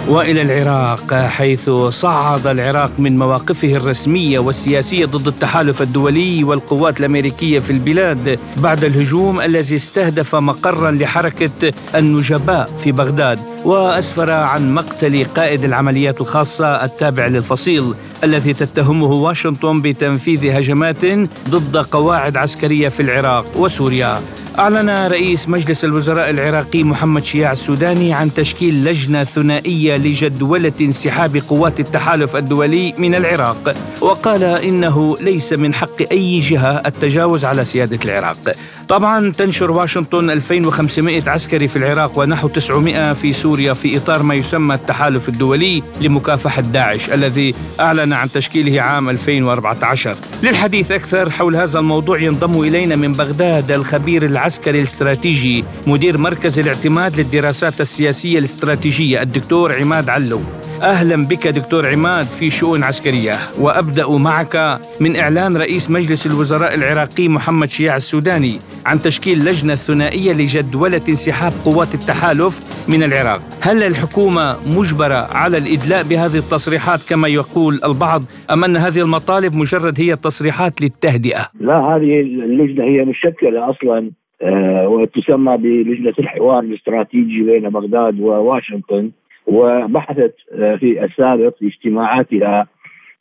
وإلى 0.08 0.42
العراق 0.42 1.14
حيث 1.14 1.70
صعد 1.70 2.46
العراق 2.46 2.90
من 2.98 3.18
مواقفه 3.18 3.76
الرسمية 3.76 4.38
والسياسية 4.38 5.06
ضد 5.06 5.26
التحالف 5.26 5.82
الدولي 5.82 6.44
والقوات 6.44 7.00
الأمريكية 7.00 7.58
في 7.58 7.70
البلاد 7.70 8.38
بعد 8.56 8.84
الهجوم 8.84 9.40
الذي 9.40 9.76
استهدف 9.76 10.34
مقرا 10.34 10.90
لحركة 10.90 11.72
النجباء 11.94 12.70
في 12.78 12.92
بغداد 12.92 13.40
وأسفر 13.64 14.30
عن 14.30 14.74
مقتل 14.74 15.24
قائد 15.24 15.64
العمليات 15.64 16.20
الخاصة 16.20 16.84
التابع 16.84 17.26
للفصيل 17.26 17.94
الذي 18.24 18.52
تتهمه 18.52 19.12
واشنطن 19.12 19.82
بتنفيذ 19.82 20.56
هجمات 20.56 21.04
ضد 21.48 21.76
قواعد 21.76 22.36
عسكرية 22.36 22.88
في 22.88 23.00
العراق 23.00 23.46
وسوريا. 23.56 24.20
أعلن 24.58 24.90
رئيس 24.90 25.48
مجلس 25.48 25.84
الوزراء 25.84 26.30
العراقي 26.30 26.82
محمد 26.82 27.24
شياع 27.24 27.52
السوداني 27.52 28.12
عن 28.12 28.34
تشكيل 28.34 28.84
لجنة 28.84 29.24
ثنائية 29.24 29.96
لجدولة 29.96 30.72
انسحاب 30.80 31.36
قوات 31.36 31.80
التحالف 31.80 32.36
الدولي 32.36 32.94
من 32.98 33.14
العراق 33.14 33.76
وقال 34.00 34.44
إنه 34.44 35.16
ليس 35.20 35.52
من 35.52 35.74
حق 35.74 36.02
أي 36.12 36.40
جهة 36.40 36.82
التجاوز 36.86 37.44
على 37.44 37.64
سيادة 37.64 37.98
العراق. 38.04 38.54
طبعا 38.88 39.32
تنشر 39.32 39.70
واشنطن 39.70 40.30
2500 40.30 41.22
عسكري 41.26 41.68
في 41.68 41.76
العراق 41.76 42.18
ونحو 42.18 42.48
900 42.48 43.12
في 43.12 43.32
سوريا 43.32 43.72
في 43.72 43.96
إطار 43.96 44.22
ما 44.22 44.34
يسمى 44.34 44.74
التحالف 44.74 45.28
الدولي 45.28 45.82
لمكافحة 46.00 46.62
داعش 46.62 47.10
الذي 47.10 47.54
أعلن 47.80 48.12
عن 48.12 48.30
تشكيله 48.30 48.82
عام 48.82 49.08
2014 49.10 50.16
للحديث 50.42 50.92
أكثر 50.92 51.30
حول 51.30 51.56
هذا 51.56 51.78
الموضوع 51.78 52.20
ينضم 52.20 52.62
إلينا 52.62 52.96
من 52.96 53.12
بغداد 53.12 53.72
الخبير 53.72 54.24
العسكري 54.24 54.78
الاستراتيجي 54.78 55.64
مدير 55.86 56.18
مركز 56.18 56.58
الاعتماد 56.58 57.20
للدراسات 57.20 57.80
السياسية 57.80 58.38
الاستراتيجية 58.38 59.22
الدكتور 59.22 59.80
عماد 59.80 60.08
علو. 60.08 60.40
أهلا 60.82 61.26
بك 61.28 61.48
دكتور 61.48 61.86
عماد 61.86 62.26
في 62.26 62.50
شؤون 62.50 62.82
عسكرية 62.82 63.34
وأبدأ 63.60 64.08
معك 64.08 64.80
من 65.00 65.16
إعلان 65.16 65.56
رئيس 65.56 65.90
مجلس 65.90 66.26
الوزراء 66.26 66.74
العراقي 66.74 67.28
محمد 67.28 67.68
شياع 67.68 67.96
السوداني 67.96 68.58
عن 68.86 68.98
تشكيل 68.98 69.38
لجنة 69.38 69.74
ثنائية 69.74 70.32
لجدولة 70.32 71.00
انسحاب 71.08 71.52
قوات 71.64 71.94
التحالف 71.94 72.52
من 72.88 73.02
العراق، 73.02 73.40
هل 73.62 73.82
الحكومة 73.82 74.56
مجبرة 74.78 75.20
على 75.42 75.58
الإدلاء 75.58 76.02
بهذه 76.02 76.38
التصريحات 76.44 77.00
كما 77.10 77.28
يقول 77.28 77.74
البعض 77.84 78.22
أم 78.52 78.64
أن 78.64 78.76
هذه 78.76 79.00
المطالب 79.00 79.54
مجرد 79.54 80.00
هي 80.00 80.16
تصريحات 80.16 80.82
للتهدئة؟ 80.82 81.42
لا 81.60 81.78
هذه 81.78 82.20
اللجنة 82.20 82.84
هي 82.84 83.04
مشكلة 83.04 83.70
أصلا 83.70 84.10
آه، 84.42 84.88
وتسمى 84.88 85.56
بلجنة 85.56 86.14
الحوار 86.18 86.58
الاستراتيجي 86.58 87.42
بين 87.42 87.68
بغداد 87.68 88.20
وواشنطن 88.20 89.10
وبحثت 89.46 90.34
آه، 90.52 90.76
في 90.76 91.04
السابق 91.04 91.58
في 91.58 91.66
اجتماعاتها 91.66 92.66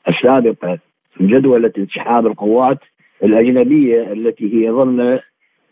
السابقة 0.07 0.79
جدولة 1.21 1.71
انسحاب 1.77 2.27
القوات 2.27 2.79
الأجنبية 3.23 4.13
التي 4.13 4.53
هي 4.53 4.69
ضمن 4.69 5.19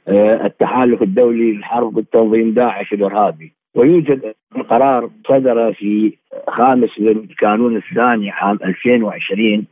آه، 0.07 0.45
التحالف 0.45 1.01
الدولي 1.01 1.51
للحرب 1.51 1.93
ضد 1.93 2.05
تنظيم 2.05 2.53
داعش 2.53 2.93
الإرهابي. 2.93 3.53
ويوجد 3.75 4.33
قرار 4.69 5.09
صدر 5.27 5.73
في 5.73 6.13
خامس 6.47 6.89
من 6.99 7.27
كانون 7.39 7.77
الثاني 7.77 8.31
عام 8.31 8.59
2020 8.63 9.65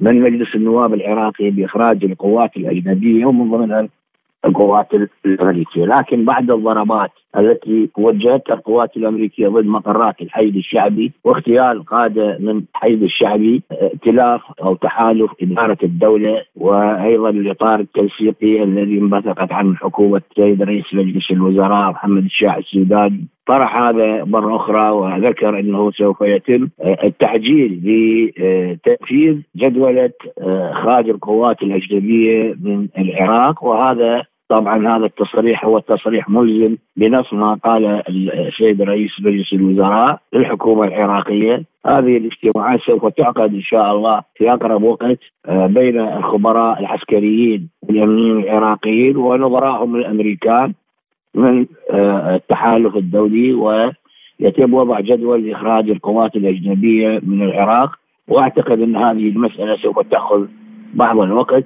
من 0.00 0.22
مجلس 0.22 0.54
النواب 0.54 0.94
العراقي 0.94 1.50
بإخراج 1.50 2.04
القوات 2.04 2.56
الأجنبية 2.56 3.26
ومن 3.26 3.50
ضمنها 3.50 3.88
القوات 4.44 4.88
الأمريكية، 5.26 5.84
لكن 5.84 6.24
بعد 6.24 6.50
الضربات 6.50 7.10
التي 7.36 7.90
وجهتها 7.98 8.54
القوات 8.54 8.96
الأمريكية 8.96 9.48
ضد 9.48 9.66
مقرات 9.66 10.20
الحشد 10.22 10.56
الشعبي 10.56 11.12
واغتيال 11.24 11.84
قادة 11.84 12.38
من 12.40 12.62
الحشد 12.74 13.02
الشعبي 13.02 13.62
ائتلاف 13.72 14.40
أو 14.62 14.74
تحالف 14.74 15.30
إدارة 15.42 15.78
الدولة 15.82 16.42
وأيضا 16.56 17.30
الإطار 17.30 17.80
التنسيقي 17.80 18.62
الذي 18.62 18.98
انبثقت 18.98 19.52
عنه 19.52 19.74
حكومة 19.74 20.22
السيد 20.30 20.62
رئيس 20.62 20.84
مجلس 20.94 21.30
الوزراء 21.30 21.90
محمد 21.90 22.24
الشاع 22.24 22.58
السوداني. 22.58 23.26
طرح 23.48 23.76
هذا 23.76 24.24
مرة 24.24 24.56
أخرى 24.56 24.90
وذكر 24.90 25.58
أنه 25.58 25.90
سوف 25.90 26.20
يتم 26.20 26.68
التعجيل 27.04 27.80
بتنفيذ 27.84 29.36
جدولة 29.56 30.10
إخراج 30.38 31.08
القوات 31.08 31.62
الأجنبية 31.62 32.54
من 32.62 32.88
العراق. 32.98 33.64
وهذا 33.64 34.24
طبعا 34.48 34.96
هذا 34.96 35.06
التصريح 35.06 35.64
هو 35.64 35.78
تصريح 35.78 36.28
ملزم 36.30 36.76
بنص 36.96 37.32
ما 37.32 37.54
قال 37.54 38.02
السيد 38.08 38.82
رئيس 38.82 39.10
مجلس 39.20 39.52
الوزراء 39.52 40.18
للحكومة 40.32 40.84
العراقية. 40.84 41.64
هذه 41.86 42.16
الاجتماعات 42.16 42.80
سوف 42.80 43.06
تعقد 43.06 43.54
إن 43.54 43.62
شاء 43.62 43.92
الله 43.92 44.22
في 44.36 44.52
أقرب 44.52 44.82
وقت 44.82 45.18
آه، 45.46 45.66
بين 45.66 46.00
الخبراء 46.00 46.80
العسكريين 46.80 47.68
الامنيين 47.90 48.38
العراقيين 48.38 49.16
ونظرائهم 49.16 49.96
الأمريكان. 49.96 50.74
من 51.38 51.66
آه، 51.90 52.36
التحالف 52.36 52.96
الدولي 52.96 53.52
ويتم 53.52 54.74
وضع 54.74 55.00
جدول 55.00 55.46
لاخراج 55.46 55.90
القوات 55.90 56.36
الأجنبية 56.36 57.20
من 57.22 57.42
العراق 57.42 57.90
وأعتقد 58.28 58.80
أن 58.80 58.96
هذه 58.96 59.28
المسألة 59.28 59.76
سوف 59.76 59.98
تأخذ 59.98 60.46
بعض 60.94 61.18
الوقت 61.18 61.64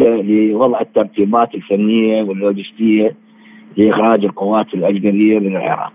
لوضع 0.00 0.80
الترتيبات 0.80 1.54
الفنية 1.54 2.22
واللوجستية 2.22 3.16
لإخراج 3.76 4.24
القوات 4.24 4.74
الأجنبية 4.74 5.38
من 5.38 5.56
العراق. 5.56 5.92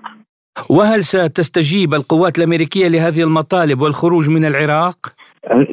وهل 0.69 1.03
ستستجيب 1.03 1.93
القوات 1.93 2.37
الأمريكية 2.37 2.87
لهذه 2.87 3.23
المطالب 3.23 3.81
والخروج 3.81 4.29
من 4.29 4.45
العراق؟ 4.45 4.97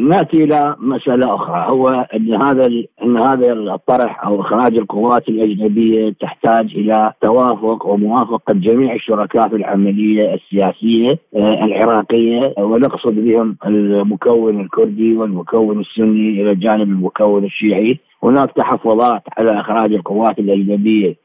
نأتي 0.01 0.45
إلى 0.45 0.77
مسألة 0.79 1.35
أخرى. 1.35 1.65
هو 1.69 2.07
إن 2.15 2.35
هذا 2.35 2.67
إن 3.03 3.17
هذا 3.17 3.53
الطرح 3.53 4.25
أو 4.25 4.41
إخراج 4.41 4.77
القوات 4.77 5.29
الأجنبية 5.29 6.15
تحتاج 6.21 6.75
إلى 6.77 7.13
توافق 7.21 7.87
وموافقة 7.87 8.55
جميع 8.55 8.95
الشركاء 8.95 9.49
في 9.49 9.57
العملية 9.57 10.35
السياسية 10.35 11.19
آه، 11.37 11.65
العراقية 11.65 12.55
ونقصد 12.59 13.15
بهم 13.15 13.57
المكون 13.67 14.61
الكردي 14.61 15.17
والمكون 15.17 15.81
السني 15.81 16.43
إلى 16.43 16.55
جانب 16.55 16.89
المكون 16.89 17.45
الشيعي. 17.45 17.99
هناك 18.23 18.53
تحفظات 18.53 19.23
على 19.39 19.61
إخراج 19.61 19.93
القوات 19.93 20.39
الأجنبية 20.39 21.09
آه، 21.09 21.24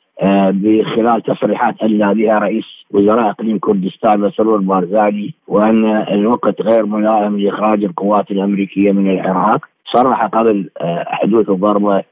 بخلال 0.52 1.22
تصريحات 1.22 1.76
أدلى 1.82 2.14
بها 2.14 2.40
رئيس 2.40 2.66
وزراء 2.92 3.30
إقليم 3.30 3.58
كردستان 3.60 4.20
مسرور 4.20 4.58
بارزاني 4.58 5.34
وأن 5.48 5.86
الوقت 5.86 6.62
غير 6.62 6.86
ملائم 6.86 7.40
لإخراج 7.40 7.84
القوات 7.84 8.32
الأمريكية 8.32 8.92
من 8.92 9.12
العراق. 9.12 9.66
صرح 9.92 10.26
قبل 10.26 10.70
آه، 10.82 11.06
حدوث 11.08 11.50
الضربة 11.50 12.04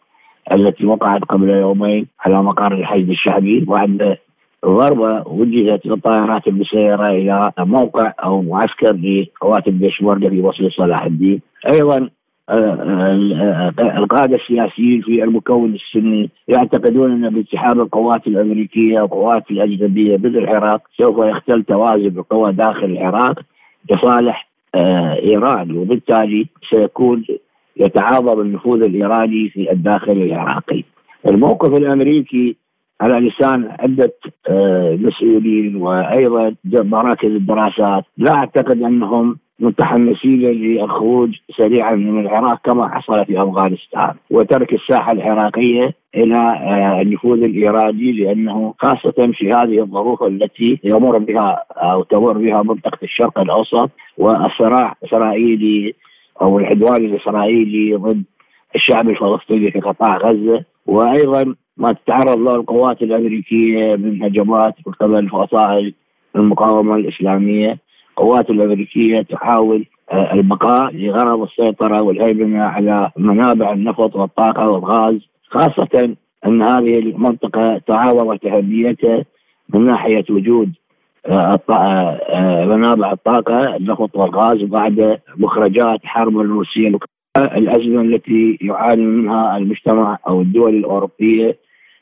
التي 0.51 0.85
وقعت 0.85 1.21
قبل 1.23 1.49
يومين 1.49 2.07
على 2.25 2.43
مقر 2.43 2.73
الحشد 2.73 3.09
الشعبي 3.09 3.59
بعد 3.59 4.17
ضربة 4.65 5.23
وجهت 5.27 5.85
الطائرات 5.85 6.47
المسيرة 6.47 7.09
إلى 7.09 7.51
موقع 7.59 8.13
أو 8.23 8.41
معسكر 8.41 8.91
لقوات 8.91 9.67
البيشمركة 9.67 10.29
في 10.29 10.41
وصل 10.41 10.71
صلاح 10.71 11.03
الدين. 11.03 11.41
أيضا 11.67 12.09
القاده 12.49 14.35
السياسيين 14.35 15.01
في 15.01 15.23
المكون 15.23 15.73
السني 15.75 16.29
يعتقدون 16.47 17.11
أن 17.11 17.29
بانسحاب 17.29 17.79
القوات 17.79 18.27
الأمريكية 18.27 19.01
والقوات 19.01 19.51
الأجنبية 19.51 20.17
ضد 20.17 20.35
العراق 20.35 20.81
سوف 20.97 21.17
يختل 21.17 21.63
توازن 21.63 22.19
القوى 22.19 22.53
داخل 22.53 22.85
العراق 22.85 23.39
لصالح 23.91 24.47
آه، 24.75 25.15
إيران 25.15 25.77
وبالتالي 25.77 26.47
سيكون 26.69 27.23
يتعاظم 27.77 28.41
النفوذ 28.41 28.81
الإيراني 28.81 29.49
في 29.49 29.71
الداخل 29.71 30.11
العراقي. 30.11 30.83
الموقف 31.27 31.73
الأمريكي 31.73 32.55
على 33.01 33.27
لسان 33.27 33.69
عدة 33.79 34.13
آه، 34.49 34.97
مسؤولين 35.01 35.75
وأيضا 35.75 36.55
مراكز 36.65 37.29
الدراسات 37.29 38.03
لا 38.17 38.31
أعتقد 38.31 38.81
أنهم 38.81 39.37
متحمسين 39.59 40.41
للخروج 40.41 41.35
سريعا 41.57 41.95
من 41.95 42.19
العراق 42.19 42.59
كما 42.65 42.87
حصل 42.87 43.25
في 43.25 43.41
أفغانستان. 43.43 44.13
وترك 44.31 44.73
الساحة 44.73 45.11
العراقية 45.11 45.93
إلى 46.15 46.35
آه، 46.35 47.01
النفوذ 47.01 47.43
الإيراني 47.43 48.11
لأنه 48.11 48.73
خاصة 48.79 49.31
في 49.33 49.53
هذه 49.53 49.79
الظروف 49.81 50.23
التي 50.23 50.79
يمر 50.83 51.17
بها 51.17 51.63
أو 51.71 52.03
تمر 52.03 52.37
بها 52.37 52.63
منطقة 52.63 52.97
الشرق 53.03 53.39
الأوسط 53.39 53.89
والصراع 54.17 54.95
الاسرائيلي 55.03 55.93
أو 56.41 56.59
العدوان 56.59 57.05
الإسرائيلي 57.05 57.95
ضد 57.95 58.23
الشعب 58.75 59.09
الفلسطيني 59.09 59.71
في 59.71 59.79
قطاع 59.79 60.17
غزة. 60.17 60.63
وأيضا 60.85 61.55
ما 61.77 61.93
تتعرض 61.93 62.39
له 62.39 62.55
القوات 62.55 63.01
الأمريكية 63.01 63.95
من 63.95 64.23
هجمات 64.23 64.75
من 64.87 64.93
قبل 64.93 65.29
فصائل 65.29 65.93
المقاومة 66.35 66.95
الإسلامية. 66.95 67.86
القوات 68.17 68.49
الأمريكية 68.49 69.21
تحاول 69.21 69.85
آه، 70.11 70.33
البقاء 70.33 70.95
لغرض 70.95 71.41
السيطرة 71.41 72.01
والهيمنه 72.01 72.63
على 72.63 73.11
منابع 73.17 73.73
النفط 73.73 74.15
والطاقة 74.15 74.69
والغاز 74.69 75.19
خاصة 75.49 76.15
أن 76.45 76.61
هذه 76.61 76.99
المنطقة 76.99 77.77
تعاظمت 77.87 78.45
أهميتها 78.45 79.25
من 79.73 79.85
ناحية 79.85 80.25
وجود 80.29 80.71
آه، 81.25 81.59
آه، 81.69 82.65
منابع 82.65 83.11
الطاقة 83.11 83.75
النفط 83.75 84.15
والغاز 84.15 84.61
بعد 84.61 85.19
مخرجات 85.37 85.99
حرب 86.05 86.39
الروسية 86.39 86.99
الأزمة 87.37 88.01
التي 88.01 88.57
يعاني 88.61 89.05
منها 89.05 89.57
المجتمع 89.57 90.17
أو 90.27 90.41
الدول 90.41 90.75
الأوروبية 90.75 91.57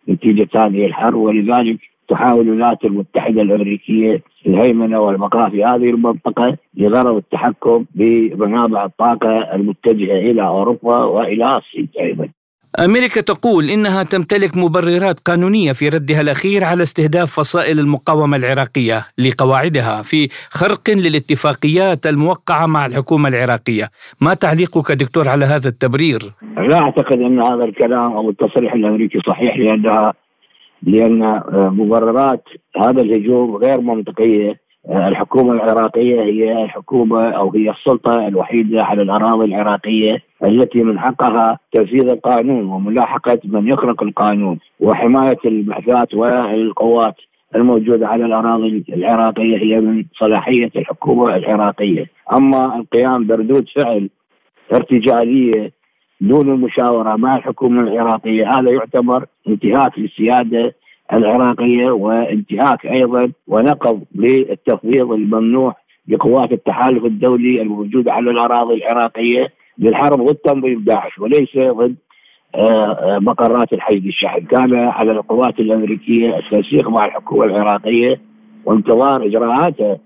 نتيجة 0.09 0.47
هذه 0.55 0.85
الحرب. 0.85 1.15
ولذلك 1.15 1.79
تحاول 2.07 2.47
الولايات 2.47 2.85
المتحدة 2.85 3.41
الأمريكية 3.41 4.21
الهيمنة 4.47 4.99
والبقاء 4.99 5.49
في 5.49 5.63
هذه 5.63 5.89
المنطقة 5.89 6.57
لغرض 6.77 7.15
التحكم 7.15 7.85
بمنابع 7.95 8.85
الطاقة 8.85 9.55
المتجهة 9.55 10.17
إلى 10.17 10.41
أوروبا 10.41 11.03
وإلى 11.03 11.57
الصين 11.57 11.89
أيضا. 11.99 12.27
أمريكا 12.85 13.21
تقول 13.21 13.69
إنها 13.69 14.03
تمتلك 14.03 14.57
مبررات 14.57 15.19
قانونية 15.19 15.71
في 15.71 15.89
ردها 15.89 16.21
الأخير 16.21 16.63
على 16.63 16.83
استهداف 16.83 17.39
فصائل 17.39 17.79
المقاومة 17.79 18.37
العراقية 18.37 19.05
لقواعدها 19.17 20.01
في 20.01 20.27
خرق 20.49 20.89
للاتفاقيات 20.89 22.05
الموقعة 22.05 22.65
مع 22.65 22.85
الحكومة 22.85 23.29
العراقية، 23.29 23.89
ما 24.21 24.33
تعليقك 24.33 24.91
دكتور 24.91 25.29
على 25.29 25.45
هذا 25.45 25.69
التبرير؟ 25.69 26.19
لا 26.57 26.77
أعتقد 26.77 27.19
أن 27.21 27.39
هذا 27.39 27.63
الكلام 27.63 28.11
أو 28.11 28.29
التصريح 28.29 28.73
الأمريكي 28.73 29.19
صحيح 29.27 29.57
لأنها 29.57 30.13
لأن 30.83 31.23
آه، 31.23 31.73
مبررات 31.77 32.43
هذا 32.77 33.01
الهجوم 33.01 33.55
غير 33.55 33.81
منطقية. 33.81 34.65
آه، 34.89 35.07
الحكومة 35.07 35.53
العراقية 35.53 36.21
هي 36.21 36.63
الحكومة 36.63 37.29
أو 37.29 37.51
هي 37.51 37.69
السلطة 37.69 38.27
الوحيدة 38.27 38.83
على 38.83 39.01
الأراضي 39.01 39.45
العراقية 39.45 40.21
التي 40.43 40.83
من 40.83 40.99
حقها 40.99 41.59
تنفيذ 41.71 42.07
القانون 42.07 42.65
وملاحقة 42.65 43.39
من 43.43 43.67
يخرق 43.67 44.03
القانون 44.03 44.59
وحماية 44.79 45.37
البعثات 45.45 46.13
والقوات 46.13 47.15
الموجودة 47.55 48.07
على 48.07 48.25
الأراضي 48.25 48.83
العراقية 48.89 49.57
هي 49.57 49.79
من 49.79 50.03
صلاحية 50.19 50.71
الحكومة 50.75 51.35
العراقية، 51.35 52.05
أما 52.33 52.75
القيام 52.75 53.27
بردود 53.27 53.65
فعل 53.75 54.09
ارتجالية 54.73 55.71
دون 56.21 56.49
المشاورة 56.49 57.15
مع 57.15 57.37
الحكومة 57.37 57.81
العراقية؟ 57.81 58.59
هذا 58.59 58.71
يعتبر 58.71 59.25
انتهاك 59.47 59.99
للسيادة 59.99 60.75
العراقية 61.13 61.91
وانتهاك 61.91 62.85
أيضا 62.85 63.31
ونقض 63.47 64.03
للتفويض 64.15 65.11
الممنوع 65.11 65.75
لقوات 66.07 66.51
التحالف 66.51 67.05
الدولي 67.05 67.61
الموجوده 67.61 68.13
على 68.13 68.31
الأراضي 68.31 68.73
العراقية 68.73 69.47
للحرب 69.79 70.21
ضد 70.29 70.35
تنظيم 70.35 70.83
داعش 70.83 71.19
وليس 71.19 71.57
ضد 71.57 71.95
آه، 72.55 73.15
آه، 73.15 73.19
مقرات 73.19 73.73
الحشد 73.73 74.05
الشعبي 74.05 74.45
كان 74.45 74.75
على 74.75 75.11
القوات 75.11 75.59
الأمريكية 75.59 76.37
التنسيق 76.37 76.89
مع 76.89 77.05
الحكومة 77.05 77.45
العراقية 77.45 78.21
وانتظار 78.65 79.25
إجراءاتها 79.25 79.97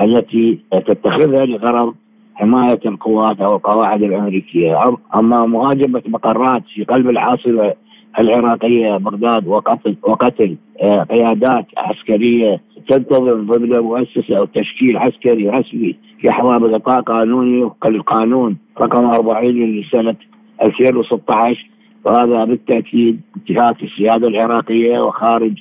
التي 0.00 0.58
تتخذها 0.72 1.46
لغرض 1.46 1.94
حماية 2.36 2.80
القوات 2.86 3.40
أو 3.40 3.56
القواعد 3.56 4.02
الأمريكية، 4.02 4.96
أما 5.14 5.46
مهاجمه 5.46 6.02
مقرات 6.06 6.62
في 6.74 6.84
قلب 6.84 7.08
العاصمة 7.08 7.74
العراقية 8.18 8.96
بغداد 8.96 9.46
وقتل 9.46 9.96
وقتل 10.02 10.56
آه، 10.82 11.02
قيادات 11.02 11.66
عسكرية 11.76 12.60
تنتظم 12.88 13.46
ضمن 13.46 13.78
مؤسسة 13.78 14.38
أو 14.38 14.44
تشكيل 14.44 14.96
عسكري 14.96 15.48
رسمي 15.48 15.96
يحظى 16.24 16.58
بغطاء 16.58 17.00
قانوني 17.00 17.62
وفق 17.62 17.86
القانون 17.86 18.56
رقم 18.80 19.04
40 19.04 19.80
لسنة 19.80 20.16
2016 20.62 21.66
وهذا 22.04 22.44
بالتأكيد 22.44 23.20
انتهاك 23.36 23.82
السيادة 23.82 24.28
العراقية 24.28 24.98
وخارج 24.98 25.52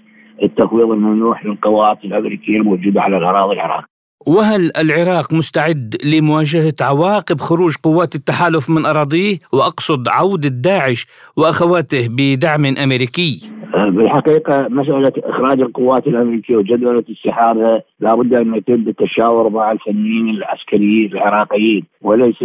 التفويض 0.44 0.92
الممنوح 0.92 1.46
للقوات 1.46 2.06
الأمريكية 2.06 2.58
الموجودة 2.58 3.02
على 3.02 3.18
الأراضي 3.18 3.54
العراقية. 3.54 3.95
وهل 4.26 4.72
العراق 4.78 5.34
مستعد 5.34 5.96
لمواجهة 6.06 6.74
عواقب 6.82 7.40
خروج 7.40 7.76
قوات 7.84 8.16
التحالف 8.16 8.70
من 8.70 8.86
أراضيه 8.86 9.38
وأقصد 9.52 10.08
عودة 10.08 10.50
داعش 10.50 11.08
وأخواته 11.36 12.08
بدعم 12.10 12.66
أمريكي؟ 12.66 13.52
بالحقيقة 13.90 14.68
مسألة 14.70 15.14
إخراج 15.18 15.62
القوات 15.62 16.08
الأمريكية 16.08 16.56
وجدولة 16.56 17.04
استحاله 17.12 17.82
لابد 18.00 18.34
أن 18.34 18.56
يتم 18.56 18.76
بالتشاور 18.76 19.50
مع 19.50 19.72
الفنيين 19.72 20.30
العسكريين 20.30 21.12
العراقيين 21.14 21.84
وليس 22.02 22.44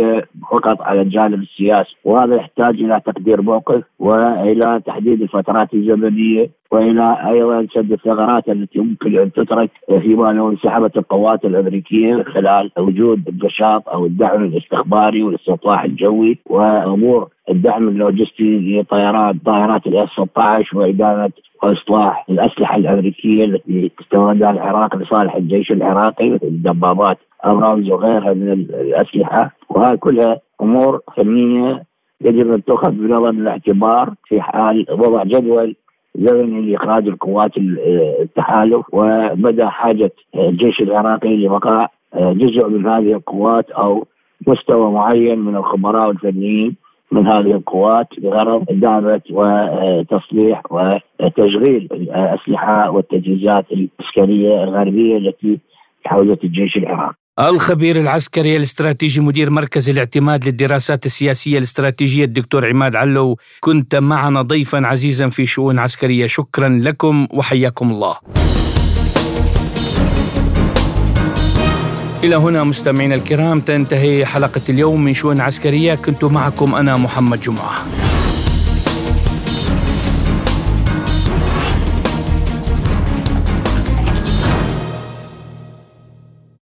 فقط 0.50 0.82
على 0.82 1.00
الجانب 1.00 1.42
السياسي 1.42 1.96
وهذا 2.04 2.36
يحتاج 2.36 2.74
إلى 2.74 3.00
تقدير 3.06 3.42
موقف 3.42 3.82
وإلى 3.98 4.80
تحديد 4.86 5.22
الفترات 5.22 5.74
الزمنية 5.74 6.50
وإلى 6.70 7.16
أيضا 7.30 7.66
سد 7.74 7.92
الثغرات 7.92 8.48
التي 8.48 8.78
يمكن 8.78 9.18
أن 9.18 9.32
تترك 9.32 9.70
فيما 10.00 10.32
لو 10.32 10.50
انسحبت 10.50 10.96
القوات 10.96 11.44
الأمريكية 11.44 12.22
خلال 12.22 12.70
وجود 12.78 13.28
النشاط 13.28 13.88
أو 13.88 14.06
الدعم 14.06 14.44
الاستخباري 14.44 15.22
والاستطلاع 15.22 15.84
الجوي 15.84 16.38
وأمور 16.46 17.28
الدعم 17.50 17.88
اللوجستي 17.88 18.80
لطيران 18.80 19.38
طائرات 19.44 19.86
ال 19.86 19.98
F 19.98 20.10
16 20.12 20.78
وإدارة 20.78 21.29
وإصلاح 21.62 22.26
الأسلحة 22.30 22.76
الأمريكية 22.76 23.44
التي 23.44 23.90
استوردها 24.00 24.50
العراق 24.50 24.96
لصالح 24.96 25.34
الجيش 25.34 25.72
العراقي 25.72 26.30
مثل 26.30 26.46
الدبابات 26.46 27.18
ابرامز 27.44 27.90
وغيرها 27.90 28.32
من 28.34 28.52
الأسلحة. 28.52 29.50
وهذه 29.70 29.96
كلها 29.96 30.40
أمور 30.62 31.00
فنية 31.16 31.82
يجب 32.20 32.52
أن 32.52 32.64
تؤخذ 32.64 32.90
بنظر 32.90 33.30
الاعتبار 33.30 34.14
في 34.24 34.40
حال 34.40 34.86
وضع 34.90 35.24
جدول 35.24 35.76
زمني 36.14 36.72
لإخراج 36.72 37.08
القوات 37.08 37.50
التحالف 38.20 38.86
ومدى 38.92 39.66
حاجة 39.66 40.10
الجيش 40.34 40.80
العراقي 40.80 41.36
لبقاء 41.36 41.90
جزء 42.14 42.68
من 42.68 42.86
هذه 42.86 43.12
القوات 43.12 43.70
أو 43.70 44.06
مستوى 44.46 44.92
معين 44.92 45.38
من 45.38 45.56
الخبراء 45.56 46.08
والفنيين. 46.08 46.76
من 47.12 47.26
هذه 47.26 47.52
القوات 47.56 48.06
بغرض 48.18 48.64
دعمة 48.70 49.20
وتصليح 49.30 50.62
وتشغيل 50.70 51.88
الأسلحة 51.92 52.90
والتجهيزات 52.90 53.66
العسكرية 53.72 54.64
الغربية 54.64 55.16
التي 55.16 55.58
حوزت 56.04 56.44
الجيش 56.44 56.76
العراقي. 56.76 57.14
الخبير 57.40 57.96
العسكري 57.96 58.56
الاستراتيجي 58.56 59.20
مدير 59.20 59.50
مركز 59.50 59.90
الاعتماد 59.90 60.44
للدراسات 60.44 61.06
السياسية 61.06 61.58
الاستراتيجية 61.58 62.24
الدكتور 62.24 62.68
عماد 62.68 62.96
علو 62.96 63.36
كنت 63.60 63.96
معنا 63.96 64.42
ضيفا 64.42 64.86
عزيزا 64.86 65.28
في 65.28 65.46
شؤون 65.46 65.78
عسكرية. 65.78 66.26
شكرا 66.26 66.68
لكم 66.68 67.26
وحياكم 67.34 67.90
الله. 67.90 68.16
إلى 72.24 72.36
هنا 72.36 72.64
مستمعينا 72.64 73.14
الكرام 73.14 73.60
تنتهي 73.60 74.26
حلقة 74.26 74.60
اليوم 74.68 75.04
من 75.04 75.14
شؤون 75.14 75.40
عسكرية. 75.40 75.94
كنت 75.94 76.24
معكم 76.24 76.74
أنا 76.74 76.96
محمد 76.96 77.40
جمعة. 77.40 77.84